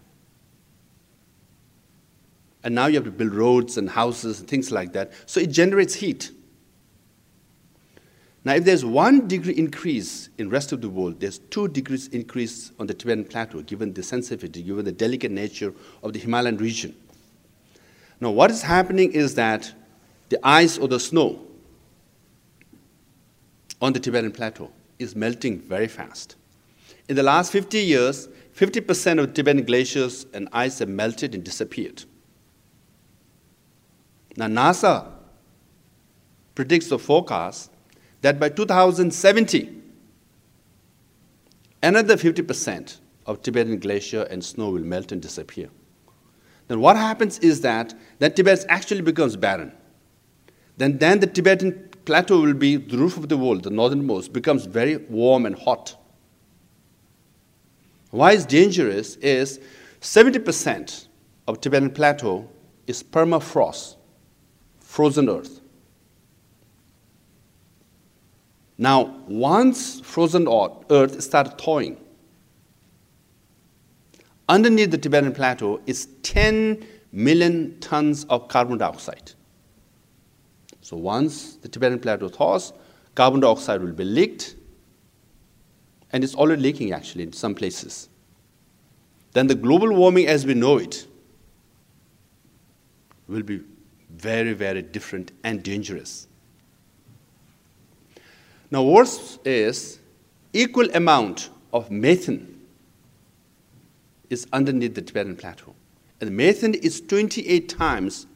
And 2.65 2.75
now 2.75 2.87
you 2.87 2.97
have 2.97 3.05
to 3.05 3.13
build 3.13 3.33
roads 3.33 3.79
and 3.79 3.89
houses 3.89 4.41
and 4.41 4.49
things 4.49 4.73
like 4.73 4.93
that. 4.95 5.13
So 5.27 5.39
it 5.39 5.53
generates 5.53 5.95
heat. 5.95 6.33
Now, 8.43 8.55
if 8.55 8.65
there's 8.65 8.85
one 8.85 9.29
degree 9.29 9.55
increase 9.55 10.31
in 10.37 10.51
rest 10.51 10.73
of 10.73 10.81
the 10.81 10.89
world, 10.89 11.21
there's 11.21 11.39
two 11.39 11.69
degrees 11.69 12.09
increase 12.09 12.73
on 12.81 12.89
the 12.89 12.95
Tibetan 12.95 13.25
plateau, 13.25 13.63
given 13.63 13.93
the 13.95 14.03
sensitivity, 14.03 14.65
given 14.65 14.85
the 14.85 14.91
delicate 14.91 15.31
nature 15.31 15.73
of 16.03 16.13
the 16.13 16.19
Himalayan 16.19 16.57
region. 16.57 16.97
Now, 18.21 18.31
what 18.31 18.51
is 18.51 18.63
happening 18.63 19.13
is 19.13 19.37
that 19.37 19.73
the 20.29 20.39
ice 20.47 20.79
or 20.79 20.89
the 20.89 21.01
snow 21.01 21.41
on 23.81 23.93
the 23.93 24.01
Tibetan 24.01 24.33
plateau 24.33 24.71
is 24.99 25.15
melting 25.15 25.61
very 25.61 25.89
fast. 25.89 26.37
In 27.09 27.17
the 27.17 27.23
last 27.23 27.53
50 27.53 27.79
years, 27.79 28.29
50% 28.55 29.23
of 29.23 29.35
Tibetan 29.35 29.65
glaciers 29.65 30.27
and 30.35 30.49
ice 30.53 30.81
have 30.81 30.89
melted 30.89 31.35
and 31.35 31.45
disappeared. 31.45 32.05
Now, 34.37 34.47
NASA 34.47 35.11
predicts 36.55 36.89
the 36.89 36.99
forecast 36.99 37.71
that 38.21 38.41
by 38.41 38.49
2070, 38.49 39.73
another 41.83 42.17
50% 42.17 42.99
of 43.27 43.43
Tibetan 43.43 43.79
glacier 43.79 44.23
and 44.25 44.45
snow 44.45 44.71
will 44.71 44.83
melt 44.83 45.13
and 45.13 45.23
disappear. 45.23 45.71
Then 46.67 46.81
what 46.81 46.97
happens 46.97 47.39
is 47.39 47.61
that, 47.63 47.95
that 48.19 48.37
Tibet 48.37 48.65
actually 48.69 49.01
becomes 49.01 49.37
barren. 49.37 49.73
Then, 50.79 50.99
then 50.99 51.19
the 51.19 51.27
Tibetan 51.27 51.91
plateau 52.05 52.41
will 52.41 52.55
be 52.55 52.77
the 52.77 52.97
roof 52.97 53.17
of 53.17 53.29
the 53.29 53.37
world, 53.37 53.65
the 53.65 53.71
northernmost, 53.71 54.33
becomes 54.33 54.65
very 54.65 54.97
warm 54.97 55.45
and 55.45 55.59
hot. 55.59 55.97
Why 58.11 58.33
it's 58.33 58.47
dangerous 58.47 59.17
is 59.17 59.61
70% 60.01 61.09
of 61.49 61.61
Tibetan 61.61 61.91
plateau 61.91 62.49
is 62.87 63.03
permafrost, 63.03 63.97
frozen 64.79 65.29
earth. 65.29 65.61
Now, 68.79 69.23
once 69.27 70.01
frozen 70.01 70.47
earth 70.91 71.21
starts 71.21 71.63
thawing, 71.63 71.99
underneath 74.49 74.93
the 74.93 74.99
Tibetan 74.99 75.33
plateau 75.33 75.81
is 75.87 76.07
10 76.23 76.87
million 77.11 77.79
tons 77.81 78.25
of 78.27 78.47
carbon 78.47 78.79
dioxide. 78.79 79.33
So 80.89 80.97
once 80.97 81.57
the 81.57 81.69
Tibetan 81.69 81.99
plateau 81.99 82.31
thaws, 82.31 82.73
carbon 83.15 83.41
dioxide 83.41 83.83
will 83.83 83.93
be 83.93 84.05
leaked, 84.05 84.55
and 86.15 86.25
it's 86.25 86.35
already 86.35 86.63
leaking 86.63 86.93
actually 86.93 87.25
in 87.25 87.35
some 87.35 87.55
places. 87.55 88.09
Then 89.35 89.49
the 89.49 89.55
global 89.55 89.93
warming 89.93 90.29
as 90.29 90.47
we 90.47 90.55
know 90.55 90.79
it 90.79 91.07
will 93.27 93.43
be 93.43 93.61
very, 94.09 94.55
very 94.55 94.81
different 94.81 95.31
and 95.45 95.63
dangerous. 95.63 96.27
Now, 98.71 98.83
worse 98.83 99.39
is 99.45 99.99
equal 100.55 100.89
amount 100.95 101.51
of 101.71 101.91
methane 101.91 102.63
is 104.31 104.47
underneath 104.55 104.95
the 104.95 105.03
Tibetan 105.03 105.37
plateau. 105.37 105.75
And 106.23 106.35
methane 106.35 106.73
is 106.73 107.03
28 107.03 107.69
times 107.69 108.27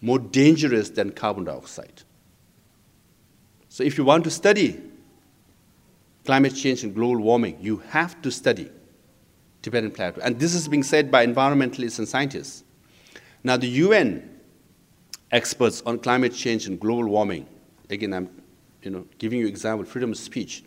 more 0.00 0.18
dangerous 0.18 0.90
than 0.90 1.10
carbon 1.10 1.44
dioxide. 1.44 2.02
So 3.68 3.84
if 3.84 3.98
you 3.98 4.04
want 4.04 4.24
to 4.24 4.30
study 4.30 4.80
climate 6.24 6.54
change 6.54 6.82
and 6.84 6.94
global 6.94 7.18
warming, 7.18 7.58
you 7.60 7.78
have 7.88 8.20
to 8.22 8.30
study 8.30 8.70
Tibetan 9.62 9.90
plateau. 9.90 10.20
And 10.22 10.38
this 10.38 10.54
is 10.54 10.68
being 10.68 10.82
said 10.82 11.10
by 11.10 11.26
environmentalists 11.26 11.98
and 11.98 12.08
scientists. 12.08 12.64
Now, 13.44 13.56
the 13.56 13.68
UN 13.68 14.40
experts 15.30 15.82
on 15.86 15.98
climate 15.98 16.34
change 16.34 16.66
and 16.66 16.78
global 16.80 17.08
warming, 17.08 17.46
again, 17.88 18.12
I'm 18.12 18.28
you 18.82 18.90
know, 18.90 19.06
giving 19.18 19.38
you 19.38 19.46
example, 19.46 19.84
freedom 19.84 20.12
of 20.12 20.18
speech, 20.18 20.64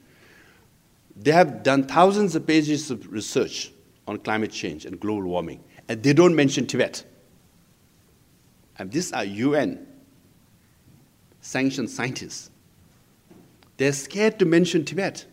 they 1.16 1.32
have 1.32 1.64
done 1.64 1.84
thousands 1.84 2.36
of 2.36 2.46
pages 2.48 2.90
of 2.92 3.12
research 3.12 3.72
on 4.08 4.18
climate 4.20 4.52
change 4.52 4.86
and 4.86 5.00
global 5.00 5.24
warming, 5.24 5.64
and 5.88 6.02
they 6.02 6.14
don't 6.14 6.36
mention 6.36 6.66
Tibet. 6.66 7.04
And 8.78 8.92
these 8.92 9.12
are 9.12 9.24
UN 9.24 9.88
sanctioned 11.42 11.90
scientists. 11.90 12.50
They're 13.78 13.94
scared 13.94 14.40
to 14.40 14.46
mention 14.46 14.86
Tibet. 14.86 15.26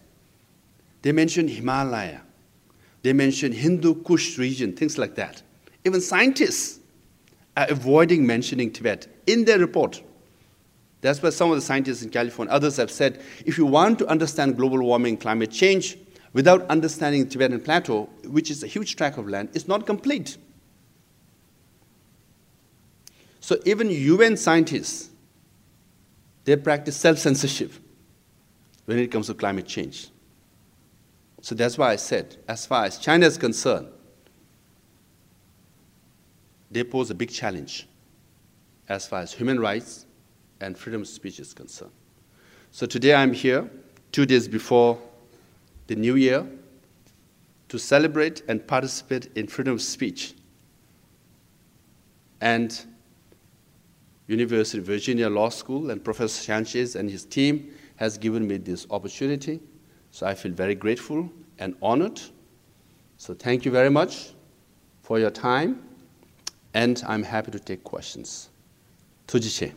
They 1.02 1.12
mention 1.12 1.48
Himalaya. 1.48 2.22
They 3.02 3.12
mention 3.12 3.52
Hindu 3.52 4.02
Kush 4.02 4.36
region, 4.38 4.74
things 4.74 4.98
like 4.98 5.14
that. 5.14 5.42
Even 5.84 6.00
scientists 6.00 6.80
are 7.56 7.66
avoiding 7.68 8.26
mentioning 8.26 8.72
Tibet 8.72 9.06
in 9.26 9.44
their 9.44 9.58
report. 9.58 10.02
That's 11.00 11.22
why 11.22 11.30
some 11.30 11.50
of 11.50 11.56
the 11.56 11.62
scientists 11.62 12.02
in 12.02 12.10
California, 12.10 12.52
others 12.52 12.76
have 12.76 12.90
said, 12.90 13.22
if 13.46 13.56
you 13.56 13.64
want 13.64 13.98
to 14.00 14.06
understand 14.06 14.56
global 14.56 14.80
warming, 14.80 15.16
climate 15.16 15.50
change, 15.50 15.96
without 16.32 16.62
understanding 16.68 17.24
the 17.24 17.30
Tibetan 17.30 17.60
Plateau, 17.60 18.08
which 18.24 18.50
is 18.50 18.62
a 18.62 18.66
huge 18.66 18.96
tract 18.96 19.16
of 19.18 19.28
land, 19.28 19.48
it's 19.54 19.66
not 19.66 19.86
complete. 19.86 20.36
So 23.40 23.58
even 23.64 23.90
UN 23.90 24.36
scientists, 24.36 25.10
they 26.44 26.56
practice 26.56 26.96
self-censorship 26.96 27.72
when 28.84 28.98
it 28.98 29.10
comes 29.10 29.26
to 29.26 29.34
climate 29.34 29.66
change. 29.66 30.10
So 31.42 31.54
that's 31.54 31.78
why 31.78 31.92
I 31.92 31.96
said, 31.96 32.36
as 32.46 32.66
far 32.66 32.84
as 32.84 32.98
China 32.98 33.26
is 33.26 33.38
concerned, 33.38 33.88
they 36.70 36.84
pose 36.84 37.10
a 37.10 37.14
big 37.14 37.30
challenge 37.30 37.88
as 38.88 39.06
far 39.06 39.20
as 39.20 39.32
human 39.32 39.58
rights 39.58 40.06
and 40.60 40.76
freedom 40.76 41.00
of 41.00 41.08
speech 41.08 41.40
is 41.40 41.54
concerned. 41.54 41.92
So 42.70 42.86
today 42.86 43.14
I'm 43.14 43.32
here, 43.32 43.68
two 44.12 44.26
days 44.26 44.46
before 44.46 44.98
the 45.86 45.96
new 45.96 46.16
year, 46.16 46.46
to 47.68 47.78
celebrate 47.78 48.42
and 48.48 48.64
participate 48.66 49.30
in 49.36 49.46
freedom 49.46 49.74
of 49.74 49.82
speech. 49.82 50.34
And 52.40 52.84
University 54.30 54.78
of 54.78 54.84
Virginia 54.84 55.28
Law 55.28 55.48
School, 55.48 55.90
and 55.90 56.04
Professor 56.04 56.40
Sanchez 56.42 56.94
and 56.94 57.10
his 57.10 57.24
team 57.24 57.74
has 57.96 58.16
given 58.16 58.46
me 58.46 58.58
this 58.58 58.86
opportunity. 58.90 59.60
So 60.12 60.26
I 60.26 60.34
feel 60.34 60.52
very 60.52 60.76
grateful 60.76 61.28
and 61.58 61.74
honored. 61.82 62.20
So 63.16 63.34
thank 63.34 63.64
you 63.64 63.72
very 63.72 63.90
much 63.90 64.30
for 65.02 65.18
your 65.18 65.30
time, 65.30 65.82
and 66.74 67.02
I'm 67.06 67.24
happy 67.24 67.50
to 67.50 67.58
take 67.58 67.82
questions. 67.82 68.50
Tujiche. 69.26 69.72